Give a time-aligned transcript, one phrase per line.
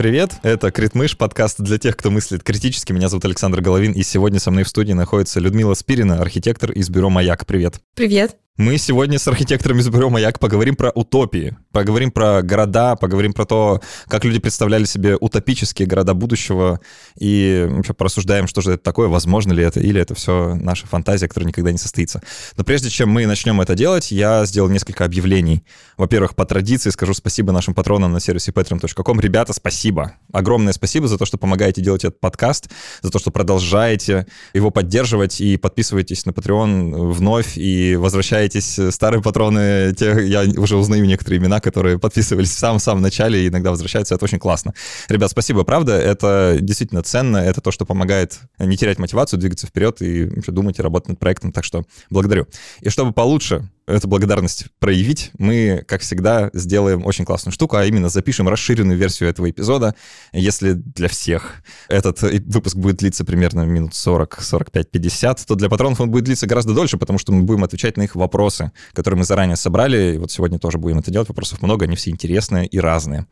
[0.00, 2.90] Привет, это Критмыш, подкаст для тех, кто мыслит критически.
[2.90, 6.88] Меня зовут Александр Головин, и сегодня со мной в студии находится Людмила Спирина, архитектор из
[6.88, 7.44] бюро «Маяк».
[7.44, 7.82] Привет.
[7.94, 8.38] Привет.
[8.60, 13.46] Мы сегодня с архитекторами из бюро «Маяк» поговорим про утопии, поговорим про города, поговорим про
[13.46, 16.78] то, как люди представляли себе утопические города будущего,
[17.18, 21.26] и вообще порассуждаем, что же это такое, возможно ли это, или это все наша фантазия,
[21.26, 22.20] которая никогда не состоится.
[22.58, 25.64] Но прежде чем мы начнем это делать, я сделал несколько объявлений.
[25.96, 29.20] Во-первых, по традиции скажу спасибо нашим патронам на сервисе patreon.com.
[29.20, 30.16] Ребята, спасибо.
[30.34, 32.68] Огромное спасибо за то, что помогаете делать этот подкаст,
[33.00, 38.90] за то, что продолжаете его поддерживать и подписываетесь на Patreon вновь и возвращаете возвращаетесь, э,
[38.90, 43.70] старые патроны, те, я уже узнаю некоторые имена, которые подписывались в самом-самом начале и иногда
[43.70, 44.74] возвращаются, это очень классно.
[45.08, 50.02] Ребят, спасибо, правда, это действительно ценно, это то, что помогает не терять мотивацию, двигаться вперед
[50.02, 52.46] и думать и работать над проектом, так что благодарю.
[52.80, 58.08] И чтобы получше эту благодарность проявить, мы, как всегда, сделаем очень классную штуку, а именно
[58.08, 59.94] запишем расширенную версию этого эпизода.
[60.32, 66.00] Если для всех этот выпуск будет длиться примерно минут 40, 45, 50, то для патронов
[66.00, 69.24] он будет длиться гораздо дольше, потому что мы будем отвечать на их вопросы, которые мы
[69.24, 70.14] заранее собрали.
[70.14, 71.28] И вот сегодня тоже будем это делать.
[71.28, 73.26] Вопросов много, они все интересные и разные.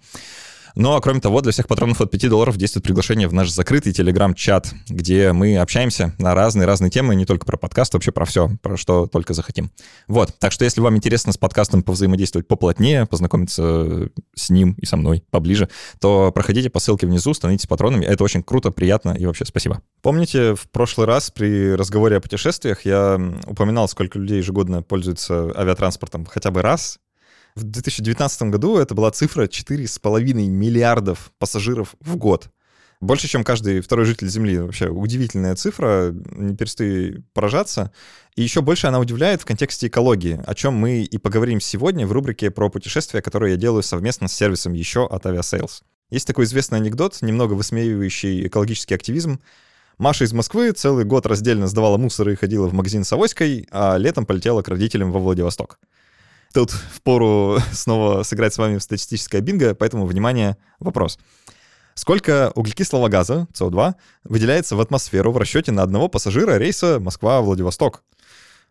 [0.81, 3.93] Ну, а кроме того, для всех патронов от 5 долларов действует приглашение в наш закрытый
[3.93, 8.77] телеграм-чат, где мы общаемся на разные-разные темы, не только про подкаст, вообще про все, про
[8.77, 9.73] что только захотим.
[10.06, 14.97] Вот, так что если вам интересно с подкастом повзаимодействовать поплотнее, познакомиться с ним и со
[14.97, 15.69] мной поближе,
[15.99, 18.05] то проходите по ссылке внизу, становитесь патронами.
[18.05, 19.83] Это очень круто, приятно и вообще спасибо.
[20.01, 26.25] Помните, в прошлый раз при разговоре о путешествиях я упоминал, сколько людей ежегодно пользуются авиатранспортом
[26.25, 27.01] хотя бы раз,
[27.59, 32.50] в 2019 году это была цифра 4,5 миллиардов пассажиров в год.
[33.00, 34.59] Больше, чем каждый второй житель Земли.
[34.59, 37.93] Вообще удивительная цифра, не перестаю поражаться.
[38.34, 42.12] И еще больше она удивляет в контексте экологии, о чем мы и поговорим сегодня в
[42.12, 45.82] рубрике про путешествия, которые я делаю совместно с сервисом еще от Aviasales.
[46.11, 49.41] Есть такой известный анекдот, немного высмеивающий экологический активизм.
[49.99, 53.97] Маша из Москвы целый год раздельно сдавала мусор и ходила в магазин с авоськой, а
[53.97, 55.78] летом полетела к родителям во Владивосток.
[56.53, 61.19] Тут впору снова сыграть с вами в статистическое бинго, поэтому, внимание, вопрос.
[61.94, 63.94] Сколько углекислого газа, СО2,
[64.25, 68.04] выделяется в атмосферу в расчете на одного пассажира рейса Москва-Владивосток?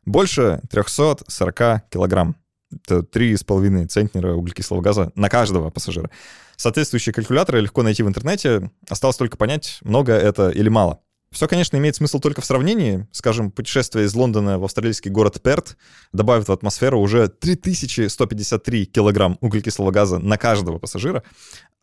[0.05, 2.37] Больше 340 килограмм.
[2.71, 6.09] Это 3,5 центнера углекислого газа на каждого пассажира.
[6.55, 8.71] Соответствующие калькуляторы легко найти в интернете.
[8.89, 11.01] Осталось только понять, много это или мало.
[11.37, 13.05] Все, конечно, имеет смысл только в сравнении.
[13.11, 15.77] Скажем, путешествие из Лондона в австралийский город Перт
[16.11, 21.21] добавит в атмосферу уже 3153 килограмм углекислого газа на каждого пассажира,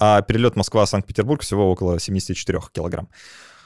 [0.01, 3.09] а перелет Москва-Санкт-Петербург всего около 74 килограмм.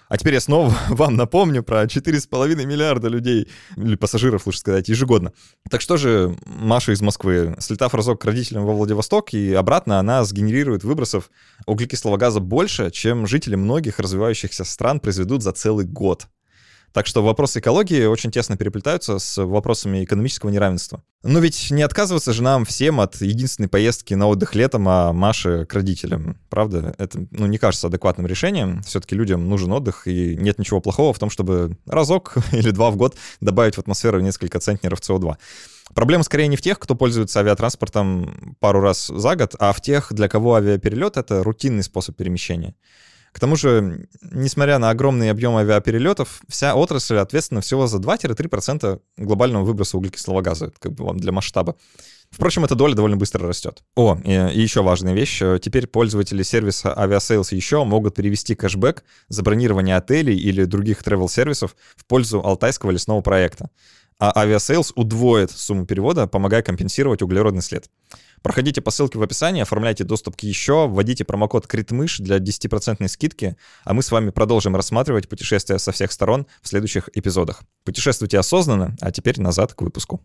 [0.09, 5.33] А теперь я снова вам напомню про 4,5 миллиарда людей, или пассажиров, лучше сказать, ежегодно.
[5.71, 10.25] Так что же Маша из Москвы, слетав разок к родителям во Владивосток и обратно, она
[10.25, 11.31] сгенерирует выбросов
[11.67, 16.27] углекислого газа больше, чем жители многих развивающихся стран произведут за целый год.
[16.93, 21.03] Так что вопросы экологии очень тесно переплетаются с вопросами экономического неравенства.
[21.23, 25.67] Но ведь не отказываться же нам всем от единственной поездки на отдых летом, а Маше
[25.67, 26.39] к родителям.
[26.49, 26.95] Правда?
[26.99, 28.83] Это, ну, не кажется адекватным решением.
[28.83, 32.97] Все-таки людям нужен отдых, и нет ничего плохого в том, чтобы разок или два в
[32.97, 35.37] год добавить в атмосферу несколько центнеров СО2.
[35.95, 40.13] Проблема скорее не в тех, кто пользуется авиатранспортом пару раз за год, а в тех,
[40.13, 42.75] для кого авиаперелет— это рутинный способ перемещения.
[43.39, 49.63] К тому же, несмотря на огромный объем авиаперелетов, вся отрасль ответственна всего за 2-3% глобального
[49.63, 51.77] выброса углекислого газа, как бы вам для масштаба.
[52.33, 53.85] Впрочем, эта доля довольно быстро растет.
[53.95, 55.41] О, и еще важная вещь.
[55.63, 62.07] Теперь пользователи сервиса Aviasales еще могут перевести кэшбэк за бронирование отелей или других travel-сервисов в
[62.07, 63.71] пользу Алтайского лесного проекта.
[64.19, 67.89] А Aviasales удвоит сумму перевода, помогая компенсировать углеродный след.
[68.43, 73.57] Проходите по ссылке в описании, оформляйте доступ к еще, вводите промокод КРИТМЫШ для 10% скидки,
[73.85, 77.63] а мы с вами продолжим рассматривать путешествия со всех сторон в следующих эпизодах.
[77.85, 80.21] Путешествуйте осознанно, а теперь назад к выпуску.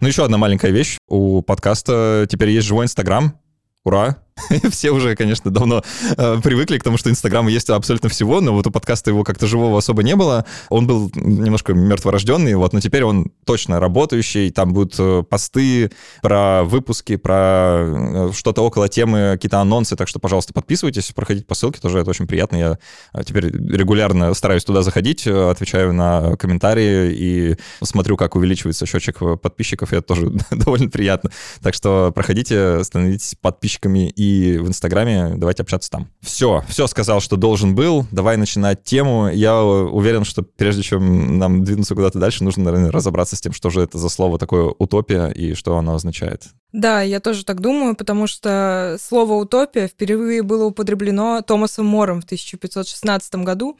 [0.00, 0.96] Ну, еще одна маленькая вещь.
[1.08, 3.38] У подкаста теперь есть живой Инстаграм.
[3.84, 4.16] Ура!
[4.70, 5.82] Все уже, конечно, давно
[6.16, 9.46] э, привыкли к тому, что Инстаграм есть абсолютно всего, но вот у подкаста его как-то
[9.46, 10.44] живого особо не было.
[10.68, 14.50] Он был немножко мертворожденный, вот, но теперь он точно работающий.
[14.50, 15.90] Там будут э, посты
[16.22, 19.96] про выпуски, про э, что-то около темы, какие-то анонсы.
[19.96, 22.56] Так что, пожалуйста, подписывайтесь, проходите по ссылке, тоже это очень приятно.
[22.56, 22.78] Я
[23.14, 29.18] э, теперь регулярно стараюсь туда заходить, э, отвечаю на комментарии и смотрю, как увеличивается счетчик
[29.40, 31.30] подписчиков, и это тоже довольно приятно.
[31.62, 35.32] Так что проходите, становитесь подписчиками и в Инстаграме.
[35.36, 36.08] Давайте общаться там.
[36.20, 38.04] Все, все сказал, что должен был.
[38.10, 39.30] Давай начинать тему.
[39.32, 43.70] Я уверен, что прежде чем нам двинуться куда-то дальше, нужно, наверное, разобраться с тем, что
[43.70, 46.42] же это за слово такое утопия и что оно означает.
[46.70, 52.24] Да, я тоже так думаю, потому что слово «утопия» впервые было употреблено Томасом Мором в
[52.24, 53.78] 1516 году,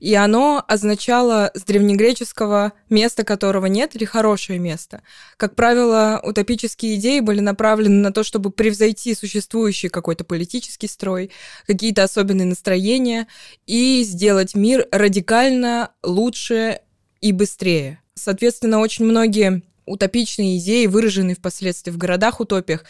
[0.00, 5.02] и оно означало с древнегреческого «место которого нет» или «хорошее место».
[5.36, 11.30] Как правило, утопические идеи были направлены на то, чтобы превзойти существующий какой-то политический строй,
[11.66, 13.26] какие-то особенные настроения
[13.66, 16.80] и сделать мир радикально лучше
[17.20, 18.00] и быстрее.
[18.14, 22.84] Соответственно, очень многие утопичные идеи, выраженные впоследствии в городах-утопиях,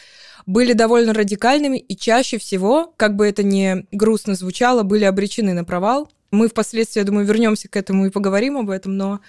[0.47, 5.65] были довольно радикальными и чаще всего, как бы это ни грустно звучало, были обречены на
[5.65, 6.09] провал.
[6.31, 9.21] Мы впоследствии, я думаю, вернемся к этому и поговорим об этом, но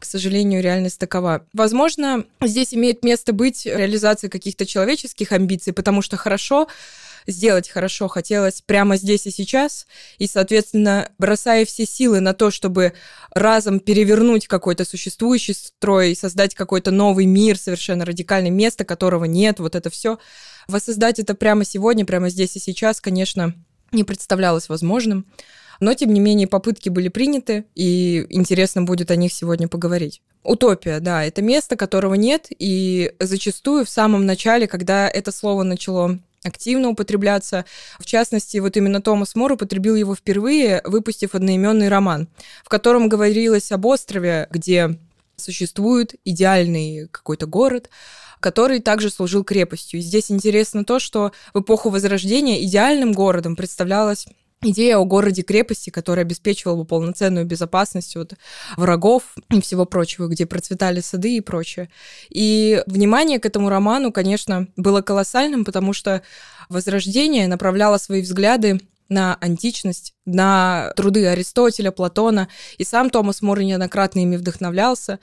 [0.00, 1.46] к сожалению, реальность такова.
[1.54, 6.68] Возможно, здесь имеет место быть реализация каких-то человеческих амбиций, потому что хорошо
[7.26, 9.86] сделать хорошо хотелось прямо здесь и сейчас,
[10.18, 12.92] и, соответственно, бросая все силы на то, чтобы
[13.32, 19.74] разом перевернуть какой-то существующий строй создать какой-то новый мир, совершенно радикальное место, которого нет, вот
[19.74, 20.18] это все,
[20.68, 23.54] воссоздать это прямо сегодня, прямо здесь и сейчас, конечно,
[23.92, 25.26] не представлялось возможным.
[25.84, 30.22] Но, тем не менее, попытки были приняты, и интересно будет о них сегодня поговорить.
[30.42, 36.20] Утопия, да, это место, которого нет, и зачастую в самом начале, когда это слово начало
[36.42, 37.66] активно употребляться.
[37.98, 42.28] В частности, вот именно Томас Мор употребил его впервые, выпустив одноименный роман,
[42.64, 44.98] в котором говорилось об острове, где
[45.36, 47.90] существует идеальный какой-то город,
[48.40, 50.00] который также служил крепостью.
[50.00, 54.26] И здесь интересно то, что в эпоху Возрождения идеальным городом представлялась
[54.64, 58.34] идея о городе-крепости, которая обеспечивала бы полноценную безопасность от
[58.76, 61.88] врагов и всего прочего, где процветали сады и прочее.
[62.30, 66.22] И внимание к этому роману, конечно, было колоссальным, потому что
[66.68, 72.48] Возрождение направляло свои взгляды на античность, на труды Аристотеля, Платона,
[72.78, 75.18] и сам Томас Мор неоднократно ими вдохновлялся.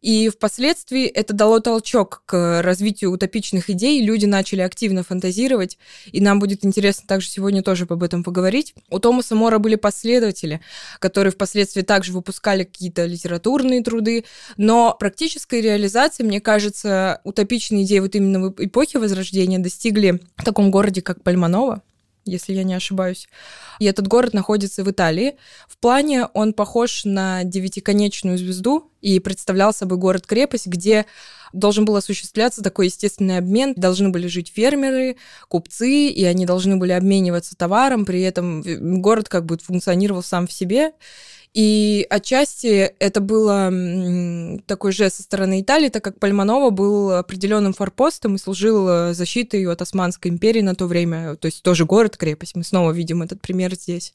[0.00, 5.78] И впоследствии это дало толчок к развитию утопичных идей, люди начали активно фантазировать,
[6.10, 8.74] и нам будет интересно также сегодня тоже об этом поговорить.
[8.90, 10.60] У Томаса Мора были последователи,
[10.98, 14.24] которые впоследствии также выпускали какие-то литературные труды,
[14.56, 20.70] но практической реализации, мне кажется, утопичные идеи вот именно в эпохе Возрождения достигли в таком
[20.70, 21.82] городе, как Пальманова,
[22.26, 23.28] если я не ошибаюсь.
[23.78, 25.36] И этот город находится в Италии.
[25.68, 31.06] В плане он похож на девятиконечную звезду и представлял собой город-крепость, где
[31.52, 33.72] должен был осуществляться такой естественный обмен.
[33.74, 35.16] Должны были жить фермеры,
[35.48, 38.04] купцы, и они должны были обмениваться товаром.
[38.04, 38.62] При этом
[39.00, 40.92] город как бы функционировал сам в себе.
[41.56, 43.72] И отчасти это было
[44.66, 49.64] такой жест со стороны Италии, так как Пальманова был определенным форпостом и служил э, защитой
[49.64, 51.34] от Османской империи на то время.
[51.36, 52.56] То есть тоже город-крепость.
[52.56, 54.12] Мы снова видим этот пример здесь.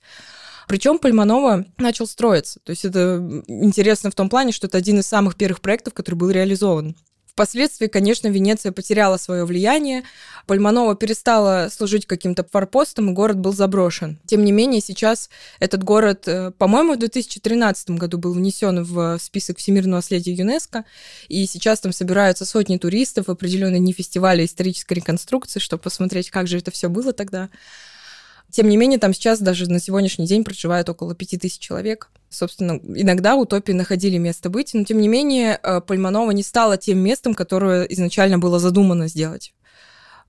[0.68, 2.60] Причем Пальманова начал строиться.
[2.64, 6.18] То есть это интересно в том плане, что это один из самых первых проектов, который
[6.18, 6.96] был реализован.
[7.31, 10.04] Впоследствии, конечно, Венеция потеряла свое влияние,
[10.48, 14.19] Пальманова перестала служить каким-то форпостом, и город был заброшен.
[14.25, 15.30] Тем не менее, сейчас
[15.62, 20.83] этот город, э, по-моему, в 2013 году был внесен в список всемирного наследия ЮНЕСКо,
[21.30, 26.57] и сейчас там собираются сотни туристов, определенные не фестивали исторической реконструкции, чтобы посмотреть, как же
[26.57, 27.50] это все было тогда.
[28.50, 32.09] Тем не менее, там сейчас даже на сегодняшний день проживает около 5000 человек.
[32.31, 37.00] Собственно, иногда утопии находили место быть, но тем не менее э, Пальманова не стала тем
[37.00, 39.54] местом, которое изначально было задумано сделать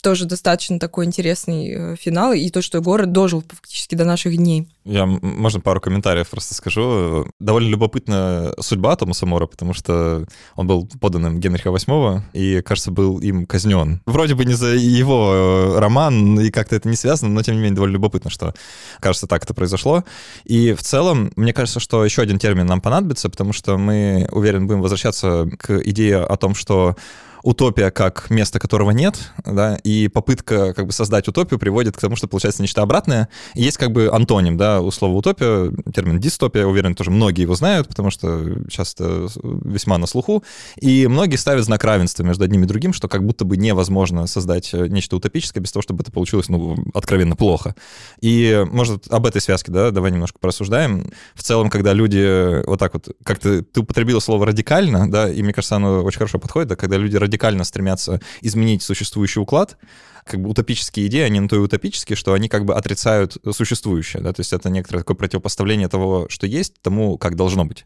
[0.03, 4.69] тоже достаточно такой интересный э, финал, и то, что город дожил фактически до наших дней.
[4.85, 7.29] Я, можно, пару комментариев просто скажу.
[7.39, 13.21] Довольно любопытна судьба Томаса Мора, потому что он был поданным Генриха VIII и, кажется, был
[13.21, 14.03] им казнен.
[14.05, 17.61] Вроде бы не за его э, роман, и как-то это не связано, но, тем не
[17.61, 18.55] менее, довольно любопытно, что,
[18.99, 20.05] кажется, так это произошло.
[20.45, 24.67] И в целом, мне кажется, что еще один термин нам понадобится, потому что мы, уверен,
[24.67, 26.97] будем возвращаться к идее о том, что
[27.43, 32.17] утопия как место, которого нет, да, и попытка как бы создать утопию приводит к тому,
[32.17, 33.29] что получается нечто обратное.
[33.55, 37.55] И есть как бы антоним, да, у слова утопия, термин дистопия, уверен, тоже многие его
[37.55, 40.45] знают, потому что часто весьма на слуху,
[40.81, 44.73] и многие ставят знак равенства между одним и другим, что как будто бы невозможно создать
[44.73, 47.75] э, нечто утопическое без того, чтобы это получилось, ну, откровенно плохо.
[48.21, 51.11] И, может, об этой связке, да, давай немножко порассуждаем.
[51.35, 55.53] В целом, когда люди вот так вот, как-то ты употребила слово радикально, да, и мне
[55.53, 59.77] кажется, оно очень хорошо подходит, да, когда люди радикально стремятся изменить существующий уклад,
[60.25, 64.23] как бы утопические идеи, они на то и утопические, что они как бы отрицают существующее,
[64.23, 67.85] да, то есть это некоторое такое противопоставление того, что есть, тому, как должно быть.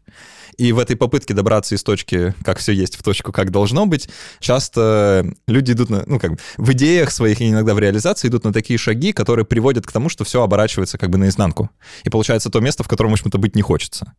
[0.57, 4.09] И в этой попытке добраться из точки, как все есть, в точку, как должно быть,
[4.39, 8.43] часто люди идут на, ну, как бы, в идеях своих и иногда в реализации идут
[8.43, 11.69] на такие шаги, которые приводят к тому, что все оборачивается как бы наизнанку.
[12.03, 14.13] И получается то место, в котором, в общем-то, быть не хочется.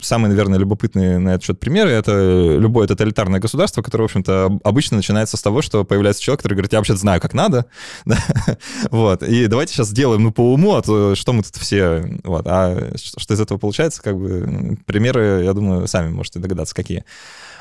[0.00, 4.96] Самые, наверное, любопытные на этот счет примеры— это любое тоталитарное государство, которое, в общем-то, обычно
[4.96, 7.63] начинается с того, что появляется человек, который говорит, я вообще знаю, как надо,
[8.04, 8.18] да?
[8.90, 12.46] вот, и давайте сейчас сделаем, ну, по уму, а то что мы тут все, вот,
[12.46, 17.04] а что из этого получается, как бы, примеры, я думаю, сами можете догадаться, какие.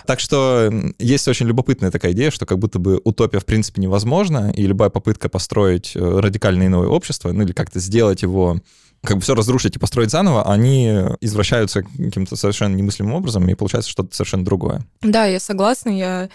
[0.05, 4.51] Так что есть очень любопытная такая идея, что как будто бы утопия в принципе невозможна,
[4.55, 8.59] и любая попытка построить э, радикально иное общество, ну или как-то сделать его
[9.03, 10.87] как бы все разрушить и построить заново, они
[11.19, 14.81] извращаются каким-то совершенно немыслимым образом, и получается что-то совершенно другое.
[15.01, 15.89] Да, я согласна.
[15.89, 16.29] Я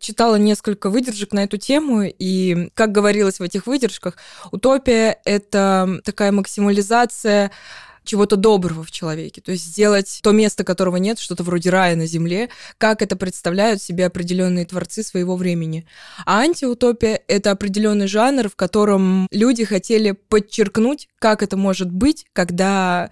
[0.00, 4.16] читала несколько выдержек на эту тему, и, как говорилось в этих выдержках,
[4.50, 7.50] утопия— это такая максимализация
[8.08, 12.06] чего-то доброго в человеке, то есть сделать то место, которого нет, что-то вроде рая на
[12.06, 15.86] земле, как это представляют себе определенные творцы своего времени.
[16.24, 23.10] А антиутопия— это определенный жанр, в котором люди хотели подчеркнуть, как это может быть, когда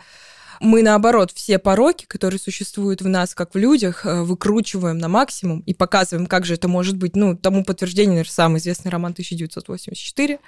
[0.61, 5.61] мы, наоборот, все пороки, которые существуют в нас, как в людях, э, выкручиваем на максимум
[5.61, 7.17] и показываем, как же это может быть.
[7.17, 10.39] Ну, тому подтверждение, наверное, самый известный роман 1984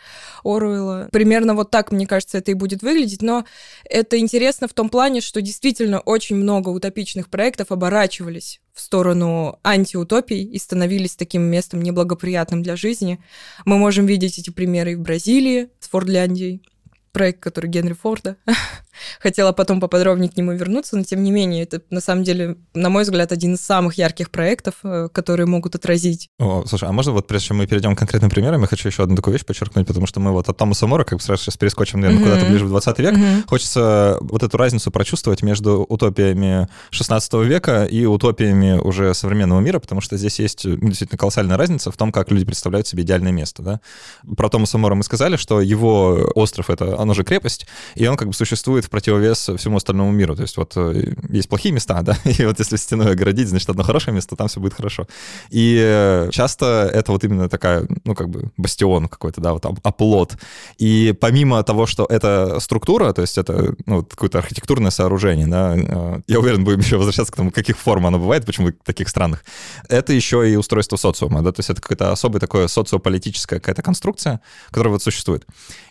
[0.45, 1.09] Оруэлла.
[1.13, 3.45] Примерно вот так, мне кажется, это и будет выглядеть, но
[3.85, 10.43] это интересно в том плане, что действительно очень много утопичных проектов оборачивались в сторону антиутопий
[10.45, 13.19] и становились таким местом неблагоприятным для жизни.
[13.65, 16.63] Мы можем видеть эти примеры и в Бразилии с Фордляндией,
[17.19, 18.37] проект, который Генри Форда.
[19.21, 22.91] Хотела потом поподробнее к нему вернуться, но тем не менее, это на самом деле, на
[22.91, 26.29] мой взгляд, один из самых ярких проектов, э, которые могут отразить.
[26.39, 29.03] О, слушай, а можно вот прежде чем мы перейдем к конкретным примерам, я хочу еще
[29.03, 31.57] одну такую вещь подчеркнуть, потому что мы вот от Томаса Мора, как бы сразу сейчас
[31.57, 32.31] перескочим, наверное, mm-hmm.
[32.31, 33.49] куда-то ближе в 20 век, mm-hmm.
[33.49, 40.01] хочется вот эту разницу прочувствовать между утопиями 16 века и утопиями уже современного мира, потому
[40.01, 43.63] что здесь есть ну, действительно колоссальная разница в том, как люди представляют себе идеальное место,
[43.63, 43.81] да.
[44.37, 48.29] Про Томаса Мора мы сказали, что его остров— это, он уже крепость, и он как
[48.29, 50.37] бы существует в противовес всему остальному миру.
[50.37, 53.83] То есть вот э, есть плохие места, да, и вот если стеной оградить, значит, одно
[53.83, 55.07] хорошее место, там все будет хорошо.
[55.51, 60.37] И э, часто это вот именно такая, ну, как бы бастион какой-то, да, вот оплот.
[60.79, 66.21] И помимо того, что это структура, то есть это ну, какое-то архитектурное сооружение, да, э,
[66.27, 69.45] я уверен, будем еще возвращаться к тому, каких форм оно бывает, почему таких странных.
[69.89, 74.41] Это еще и устройство социума, да, то есть это какое-то особое такое социополитическая какая-то конструкция,
[74.71, 75.47] которая вот существует.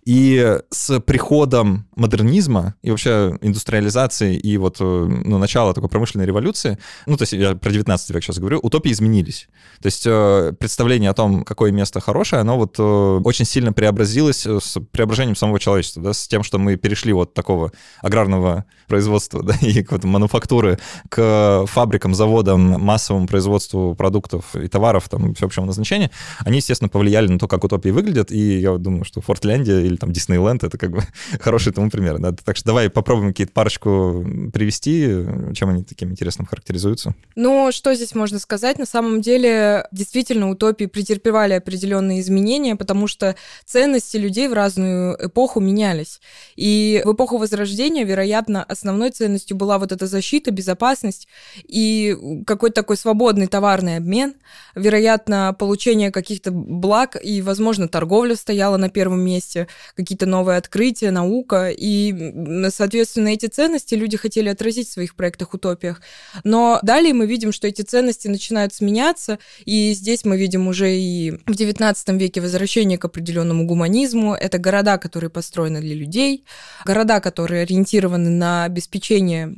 [0.06, 6.78] И с приходом модернизма и вообще индустриализации и вот э, ну, начала такой промышленной революции,
[7.06, 9.48] ну, то есть я про 19 век сейчас говорю, утопии изменились.
[9.82, 14.46] То есть э, представление о том, какое место хорошее, оно вот э, очень сильно преобразилось
[14.46, 19.56] с преображением самого человечества, да, с тем, что мы перешли от такого аграрного производства да,
[19.62, 26.58] и вот, мануфактуры к фабрикам, заводам, массовому производству продуктов и товаров там всеобщего назначения, они,
[26.58, 30.64] естественно, повлияли на то, как утопии выглядят, и я думаю, что Фортлянде или там Диснейленд—
[30.64, 31.02] это как бы
[31.40, 32.20] хороший тому пример.
[32.20, 32.32] Да?
[32.32, 37.16] Так что давай попробуем какие-то парочку привести, чем они таким интересным характеризуются.
[37.36, 38.78] Ну, что здесь можно сказать?
[38.80, 45.60] На самом деле, действительно, утопии претерпевали определенные изменения, потому что ценности людей в разную эпоху
[45.60, 46.22] менялись.
[46.56, 51.28] И в эпоху Возрождения, вероятно, основной ценностью была вот эта защита, безопасность
[51.64, 52.16] и
[52.46, 54.36] какой-то такой свободный товарный обмен.
[54.76, 60.77] Вероятно, получение каких-то благ и, возможно, торговля стояла на первом месте, какие-то новые открытия,
[61.12, 61.70] наука.
[61.70, 66.02] И, соответственно, эти ценности люди хотели отразить в своих проектах-утопиях.
[66.44, 71.32] Но далее мы видим, что эти ценности начинают сменяться, и здесь мы видим уже и
[71.32, 74.34] в XIX веке возвращение к определенному гуманизму.
[74.34, 76.46] Это города, которые построены для людей,
[76.86, 79.56] города, которые ориентированы на обеспечение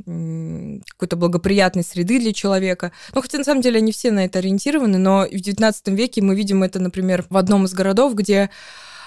[0.89, 2.91] какой-то благоприятной среды для человека.
[3.13, 6.35] Ну, хотя на самом деле они все на это ориентированы, но в XIX веке мы
[6.35, 8.49] видим это, например, в одном из городов, где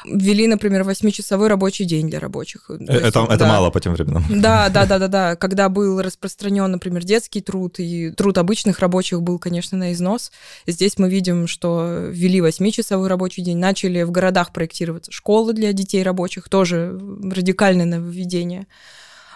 [0.05, 2.67] ввели, например, восьмичасовой рабочий день для рабочих.
[2.69, 3.49] Э, это, есть, это да.
[3.49, 4.25] мало по тем временам.
[4.29, 5.37] Да, да, да, да, да.
[5.37, 10.33] Когда был распространен, например, детский труд, и труд обычных рабочих был, конечно, на износ.
[10.67, 16.03] Здесь мы видим, что ввели восьмичасовой рабочий день, начали в городах проектироваться школы для детей
[16.03, 18.67] рабочих, тоже радикальное нововведение.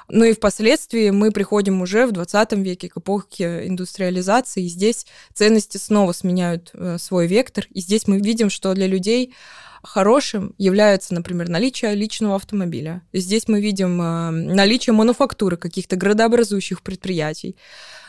[0.09, 5.79] Ну и впоследствии мы приходим уже в 20 веке к эпохе индустриализации, и здесь ценности
[5.79, 9.35] снова сменяют э, свой вектор, и здесь мы видим, что для людей
[9.87, 13.03] хорошим является, например, наличие личного автомобиля.
[13.13, 17.57] Здесь мы видим э, наличие мануфактуры каких-то градообразующих предприятий.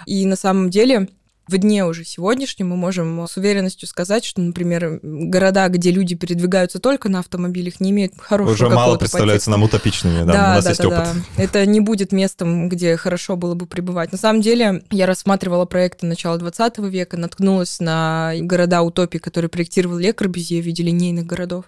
[0.06, 1.08] И на самом деле
[1.48, 6.80] в дне уже сегодняшнем мы можем с уверенностью сказать, что, например, города, где люди передвигаются
[6.80, 10.64] только на автомобилях, не имеют хорошего Уже мало представляются нам утопичными, да, да у нас
[10.64, 11.24] да, есть да, опыт.
[11.38, 11.44] Да.
[11.44, 14.12] Это не будет местом, где хорошо было бы пребывать.
[14.12, 19.98] На самом деле, я рассматривала проекты начала 20 века, наткнулась на города утопии, которые проектировал
[19.98, 21.66] Ле Корбюзье в виде линейных городов.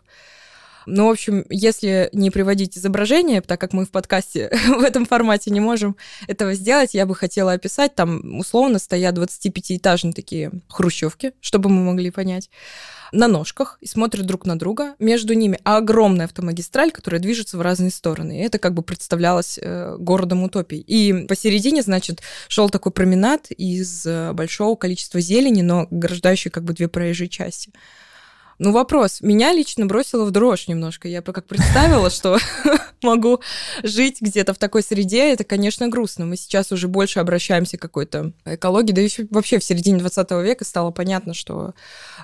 [0.86, 5.52] Ну, в общем, если не приводить изображение, так как мы в подкасте в этом формате
[5.52, 5.96] не можем
[6.28, 12.12] этого сделать, я бы хотела описать, там условно стоят 25-этажные такие хрущевки, чтобы мы могли
[12.12, 12.50] понять
[13.12, 14.96] на ножках и смотрят друг на друга.
[15.00, 18.40] Между ними огромная автомагистраль, которая движется в разные стороны.
[18.40, 20.80] И это как бы представлялось э, городом утопий.
[20.80, 26.74] И посередине, значит, шел такой променад из э, большого количества зелени, но ограждающий как бы
[26.74, 27.72] две проезжие части.
[28.60, 29.22] Ну, вопрос.
[29.22, 31.08] Меня лично бросило в дрожь немножко.
[31.08, 32.38] Я как представила, что
[33.04, 33.40] могу
[33.84, 36.26] жить где-то в такой среде, это, конечно, грустно.
[36.26, 38.92] Мы сейчас уже больше обращаемся к какой-то экологии.
[38.92, 41.74] Да еще вообще в середине 20 века стало понятно, что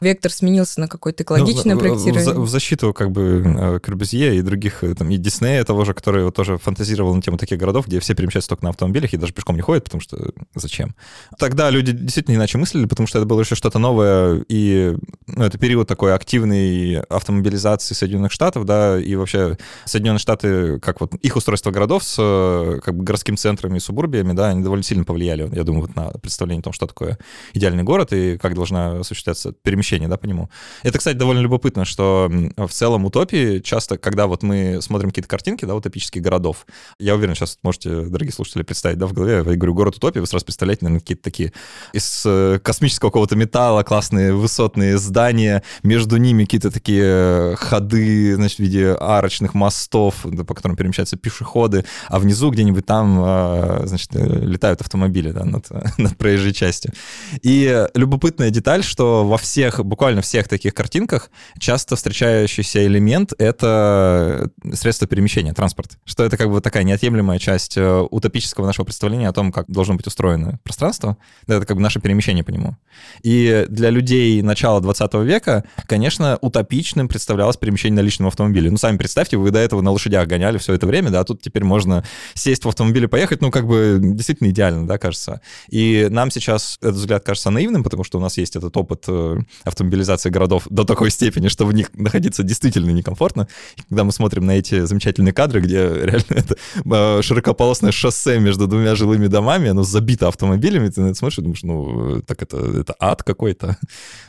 [0.02, 2.34] вектор сменился на какое-то экологичное ну, проектирование.
[2.34, 5.94] В, в защиту как бы э, Корбюзье и других, э, там, и Диснея того же,
[5.94, 9.34] который тоже фантазировал на тему таких городов, где все перемещаются только на автомобилях и даже
[9.34, 10.96] пешком не ходят, потому что зачем?
[11.38, 14.96] Тогда люди действительно иначе мыслили, потому что это было еще что-то новое, и
[15.28, 21.14] ну, это период такой активной автомобилизации Соединенных Штатов, да, и вообще Соединенные Штаты, как вот
[21.16, 25.04] их устройство городов с э, как бы городскими центрами и субурбиями, да, они довольно сильно
[25.04, 27.18] повлияли, я думаю, вот на представление о том, что такое
[27.54, 30.50] идеальный город и как должна осуществляться перемещение, да, по нему.
[30.84, 35.66] Это, кстати, довольно любопытно, что в целом утопии часто, когда вот мы смотрим какие-то картинки,
[35.66, 36.66] да, утопических городов,
[37.00, 40.28] я уверен, сейчас можете, дорогие слушатели, представить, да, в голове, я говорю, город утопии, вы
[40.28, 41.54] сразу представляете, наверное, какие-то такие
[41.94, 48.36] из э, космического какого-то металла классные высотные здания, между между ними какие-то такие э, ходы,
[48.36, 54.16] значит, в виде арочных мостов, по которым перемещаются пешеходы, а внизу где-нибудь там, э, значит,
[54.16, 56.94] э, летают автомобили, да, над, над проезжей частью.
[57.42, 65.08] И любопытная деталь, что во всех, буквально всех таких картинках часто встречающийся элемент— это средство
[65.08, 65.98] перемещения, транспорт.
[66.06, 70.08] Что это как бы такая неотъемлемая часть утопического нашего представления о том, как должно быть
[70.08, 71.18] устроено пространство.
[71.48, 72.78] Это как бы наше перемещение по нему.
[73.24, 78.72] И для людей начала 20 века, конечно, утопичным представлялось перемещение на личном автомобиле.
[78.72, 81.64] Ну, сами представьте, вы до этого на лошадях гоняли все это время, да, тут теперь
[81.64, 85.42] можно сесть в автомобиль и поехать, ну, как бы действительно идеально, да, кажется.
[85.70, 89.38] И нам сейчас этот взгляд кажется наивным, потому что у нас есть этот опыт э,
[89.64, 93.48] автомобилизации городов до такой степени, что в них находиться действительно некомфортно.
[93.78, 98.68] И когда мы смотрим на эти замечательные кадры, где реально это э, широкополосное шоссе между
[98.68, 102.58] двумя жилыми домами, оно забито автомобилями, ты на это смотришь и думаешь, ну, так это,
[102.58, 103.78] это ад какой-то.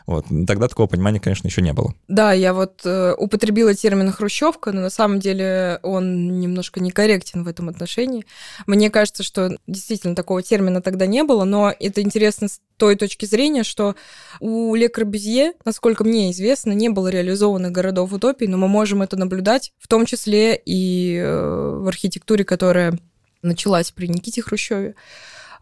[0.07, 0.27] Вот.
[0.47, 1.95] Тогда такого понимания, конечно, еще не было.
[2.09, 7.49] Да, я вот э, употребила термин «хрущевка», но на самом деле он немножко некорректен в
[7.49, 8.25] этом отношении.
[8.67, 13.25] Мне кажется, что действительно такого термина тогда не было, но это интересно с той точки
[13.25, 13.97] зрения, что
[14.41, 19.17] у Ле Корбюзье, насколько мне известно, не было реализованных городов утопии, но мы можем это
[19.17, 22.99] наблюдать, в том числе и э, в архитектуре, которая
[23.43, 24.95] началась при Никите Хрущеве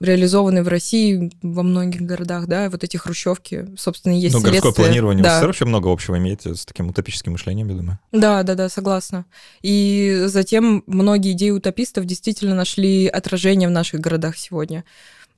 [0.01, 5.23] реализованы в России во многих городах, да, вот эти хрущевки, собственно, есть Ну, городское планирование
[5.23, 5.41] да.
[5.41, 7.99] в вообще много общего имеет с таким утопическим мышлением, я думаю.
[8.13, 9.25] Да, да, да, согласна.
[9.63, 14.85] И затем многие идеи утопистов действительно нашли отражение в наших городах сегодня.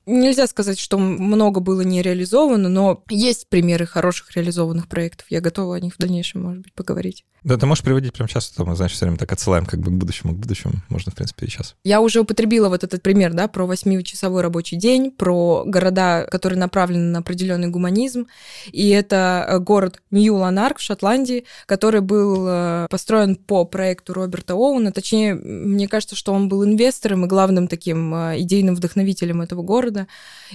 [0.07, 5.27] Нельзя сказать, что много было не реализовано, но есть примеры хороших реализованных проектов.
[5.29, 7.25] Я готова о них в дальнейшем, может быть, поговорить.
[7.43, 9.91] Да, ты можешь приводить прямо сейчас, то мы, значит, все время так отсылаем как бы
[9.91, 10.73] к будущему, к будущему.
[10.89, 11.75] Можно, в принципе, и сейчас.
[11.83, 17.05] Я уже употребила вот этот пример, да, про восьмичасовой рабочий день, про города, которые направлены
[17.05, 18.27] на определенный гуманизм.
[18.71, 24.91] И это э, город Нью-Ланарк в Шотландии, который был э, построен по проекту Роберта Оуна.
[24.91, 29.96] Точнее, мне кажется, что он был инвестором и главным таким э, идейным вдохновителем этого города.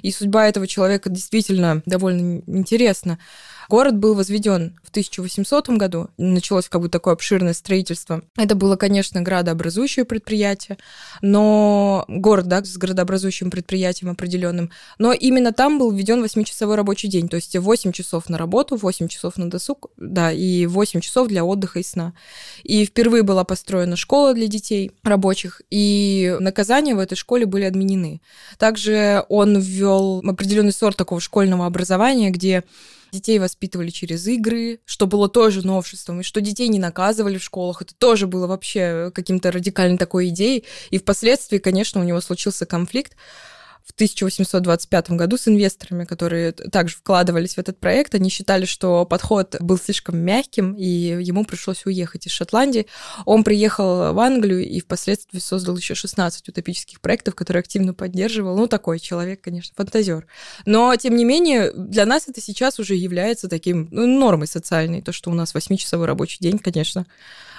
[0.03, 3.19] И судьба этого человека действительно довольно интересна.
[3.69, 8.23] Город был возведен в 1800 году, началось как бы такое обширное строительство.
[8.37, 10.79] Это было, конечно, градообразующее предприятие,
[11.21, 17.29] но город, да, с градообразующим предприятием определенным, но именно там был введен 8-часовой рабочий день,
[17.29, 21.45] то есть 8 часов на работу, 8 часов на досуг, да, и 8 часов для
[21.45, 22.15] отдыха и сна.
[22.63, 28.21] И впервые была построена школа для детей рабочих, и наказания в этой школе были отменены.
[28.59, 32.65] Также он ввел определенный сорт такого школьного образования, где
[33.13, 37.83] детей воспитывали через игры, что было тоже новшеством, и что детей не наказывали в школах,
[37.83, 40.65] это тоже было вообще каким-то радикальной такой идеей.
[40.91, 43.15] И впоследствии, конечно, у него случился конфликт
[43.85, 48.15] в 1825 году с инвесторами, которые также вкладывались в этот проект.
[48.15, 52.87] Они считали, что подход был слишком мягким, и ему пришлось уехать из Шотландии.
[53.25, 58.57] Он приехал в Англию и впоследствии создал еще 16 утопических проектов, которые активно поддерживал.
[58.57, 60.27] Ну, такой человек, конечно, фантазер.
[60.65, 65.13] Но, тем не менее, для нас это сейчас уже является таким ну, нормой социальной, то,
[65.13, 67.07] что у нас 8-часовой рабочий день, конечно.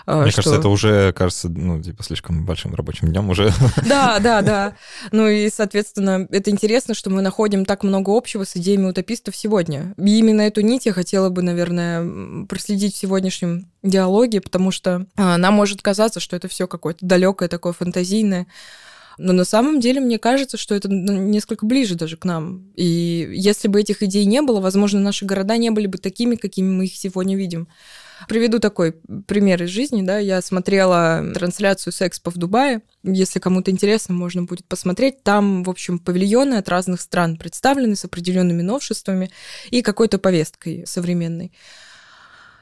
[0.05, 0.41] А, Мне что...
[0.41, 3.51] кажется, это уже кажется, ну, типа, слишком большим рабочим днем уже.
[3.87, 4.75] Да, да, да.
[5.11, 9.93] Ну и, соответственно, это интересно, что мы находим так много общего с идеями утопистов сегодня.
[9.97, 15.37] И именно эту нить я хотела бы, наверное, проследить в сегодняшнем диалоге, потому что а,
[15.37, 18.47] нам может казаться, что это все какое-то далекое, такое фантазийное.
[19.17, 22.71] Но на самом деле мне кажется, что это несколько ближе даже к нам.
[22.75, 26.69] И если бы этих идей не было, возможно, наши города не были бы такими, какими
[26.69, 27.67] мы их сегодня видим.
[28.27, 28.93] Приведу такой
[29.27, 34.65] пример из жизни, да, я смотрела трансляцию секспо в Дубае, если кому-то интересно, можно будет
[34.65, 35.23] посмотреть.
[35.23, 39.31] Там, в общем, павильоны от разных стран представлены с определенными новшествами
[39.69, 41.51] и какой-то повесткой современной.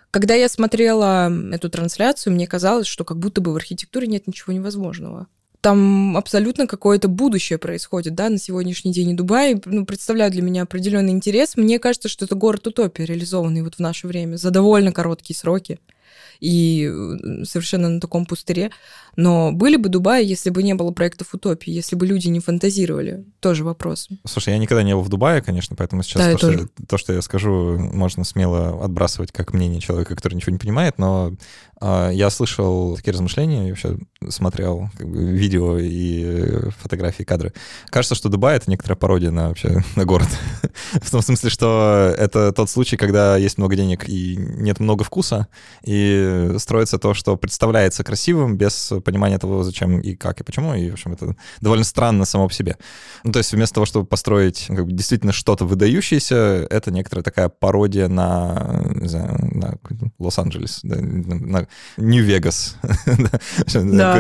[0.09, 4.51] Когда я смотрела эту трансляцию, мне казалось, что как будто бы в архитектуре нет ничего
[4.51, 5.27] невозможного
[5.61, 9.11] там абсолютно какое-то будущее происходит, да, на сегодняшний день.
[9.11, 11.55] И Дубай, ну, представляет для меня определенный интерес.
[11.55, 15.79] Мне кажется, что это город утопия, реализованный вот в наше время за довольно короткие сроки
[16.39, 18.71] и э, совершенно на таком пустыре.
[19.15, 23.25] Но были бы Дубаи, если бы не было проектов утопии, если бы люди не фантазировали?
[23.39, 24.09] Тоже вопрос.
[24.25, 27.13] Слушай, я никогда не был в Дубае, конечно, поэтому сейчас да, то, что, то, что
[27.13, 31.33] я скажу, можно смело отбрасывать как мнение человека, который ничего не понимает, но
[31.81, 33.97] я слышал такие размышления, я вообще
[34.29, 37.53] смотрел как бы, видео и фотографии, кадры.
[37.89, 40.27] Кажется, что Дубай— это некоторая пародия на вообще на город.
[40.93, 45.47] в том смысле, что это тот случай, когда есть много денег и нет много вкуса,
[45.83, 50.89] и строится то, что представляется красивым без понимания того, зачем и как и почему, и,
[50.89, 52.77] в общем, это довольно странно само по себе.
[53.23, 57.49] Ну, то есть вместо того, чтобы построить как бы, действительно что-то выдающееся, это некоторая такая
[57.49, 59.79] пародия на, знаю, на
[60.19, 61.67] Лос-Анджелес, да, на
[61.97, 62.75] Нью-Вегас.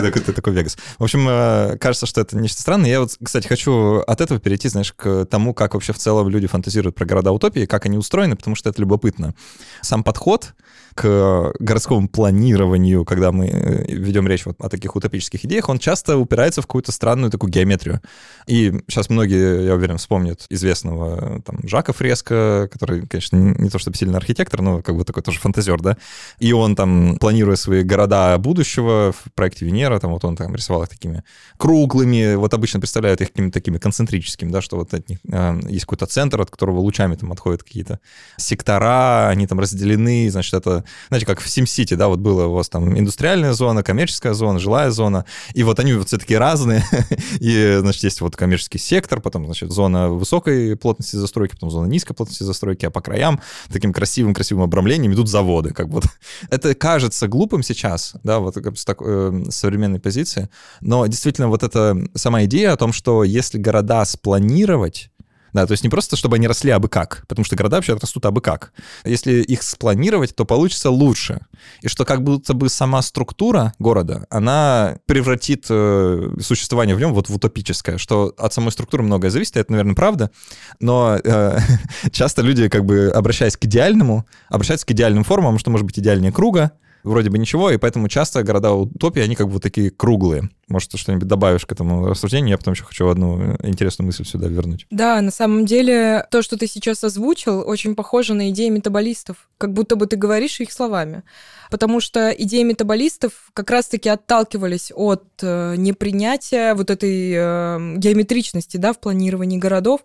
[0.01, 0.77] Какой-то такой Вегас.
[0.97, 2.89] В общем, э, кажется, что это нечто странное.
[2.89, 6.47] Я вот, кстати, хочу от этого перейти, знаешь, к тому, как вообще в целом люди
[6.47, 9.33] фантазируют про города утопии, как они устроены, потому что это любопытно.
[9.81, 10.53] Сам подход
[10.93, 16.17] к городскому планированию, когда мы э, ведем речь вот о таких утопических идеях, он часто
[16.17, 18.01] упирается в какую-то странную такую геометрию.
[18.47, 23.97] И сейчас многие, я уверен, вспомнят известного там Жака Фреско, который, конечно, не то чтобы
[23.97, 25.97] сильно архитектор, но как бы такой тоже фантазер, да,
[26.39, 30.83] и он там, планируя свои города будущего в проекте Венера, там вот он там рисовал
[30.83, 31.23] их такими
[31.57, 35.85] круглыми, вот обычно представляют их какими-то такими концентрическими, да, что вот от них э, есть
[35.85, 37.99] какой-то центр, от которого лучами там отходят какие-то
[38.37, 42.69] сектора, они там разделены, значит, это знаете, как в SimCity, да, вот было у вас
[42.69, 46.83] там индустриальная зона, коммерческая зона, жилая зона, и вот они вот все такие разные,
[47.39, 52.13] и, значит, есть вот коммерческий сектор, потом, значит, зона высокой плотности застройки, потом зона низкой
[52.13, 53.41] плотности застройки, а по краям
[53.71, 56.05] таким красивым-красивым обрамлением идут заводы, как вот.
[56.49, 60.49] Это кажется глупым сейчас, да, вот с такой э, современной позиции,
[60.81, 65.10] но действительно вот эта сама идея о том, что если города спланировать,
[65.53, 68.25] да, то есть не просто, чтобы они росли абы как, потому что города вообще растут
[68.25, 68.73] абы как.
[69.03, 71.45] Если их спланировать, то получится лучше.
[71.81, 77.29] И что как будто бы сама структура города, она превратит э, существование в нем вот
[77.29, 80.31] в утопическое, что от самой структуры многое зависит, это, наверное, правда,
[80.79, 81.57] но э,
[82.11, 86.31] часто люди, как бы обращаясь к идеальному, обращаются к идеальным формам, что может быть идеальнее
[86.31, 86.71] круга,
[87.03, 90.49] вроде бы ничего, и поэтому часто города утопии, они как бы такие круглые.
[90.67, 92.51] Может, ты что-нибудь добавишь к этому рассуждению?
[92.51, 94.87] Я потом еще хочу одну интересную мысль сюда вернуть.
[94.89, 99.49] Да, на самом деле, то, что ты сейчас озвучил, очень похоже на идеи метаболистов.
[99.57, 101.23] Как будто бы ты говоришь их словами.
[101.71, 108.91] Потому что идеи метаболистов как раз-таки отталкивались от э, непринятия вот этой э, геометричности да,
[108.91, 110.01] в планировании городов,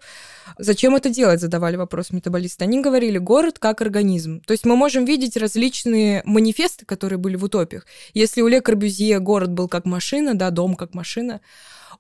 [0.59, 2.65] Зачем это делать, задавали вопрос метаболисты.
[2.65, 4.41] Они говорили, город как организм.
[4.47, 7.85] То есть мы можем видеть различные манифесты, которые были в утопиях.
[8.15, 11.41] Если у Ле Корбюзье город был как машина, да, дом как машина,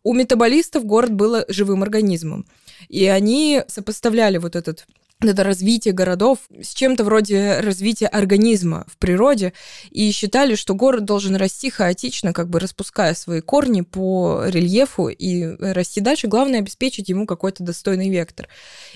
[0.02, 2.46] у метаболистов город был живым организмом.
[2.88, 4.86] И они сопоставляли вот этот
[5.22, 9.52] это развитие городов с чем-то вроде развития организма в природе,
[9.90, 15.56] и считали, что город должен расти хаотично, как бы распуская свои корни по рельефу и
[15.58, 16.26] расти дальше.
[16.26, 18.48] Главное обеспечить ему какой-то достойный вектор.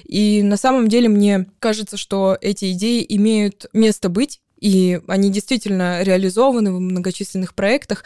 [0.05, 6.03] И на самом деле мне кажется, что эти идеи имеют место быть, и они действительно
[6.03, 8.05] реализованы в многочисленных проектах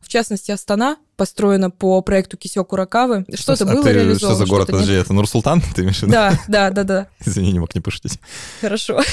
[0.00, 3.24] В частности, Астана построена по проекту Кисё Куракавы.
[3.34, 4.36] Что-то а было ты, реализовано.
[4.36, 4.66] Что за город?
[4.66, 6.12] Подожди, это Нур-Султан, ты имеешь в виду?
[6.12, 7.08] Да, да, да, да.
[7.24, 8.18] Извини, не мог не пошутить.
[8.60, 9.00] Хорошо.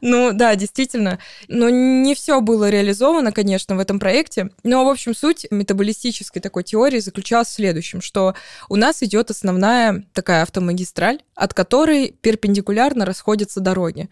[0.00, 1.18] Ну да, действительно.
[1.48, 4.50] Но не все было реализовано, конечно, в этом проекте.
[4.62, 8.34] Но, в общем, суть метаболистической такой теории заключалась в следующем, что
[8.68, 14.08] у нас идет основная такая автомагистраль, от которой перпендикулярно расходятся дороги.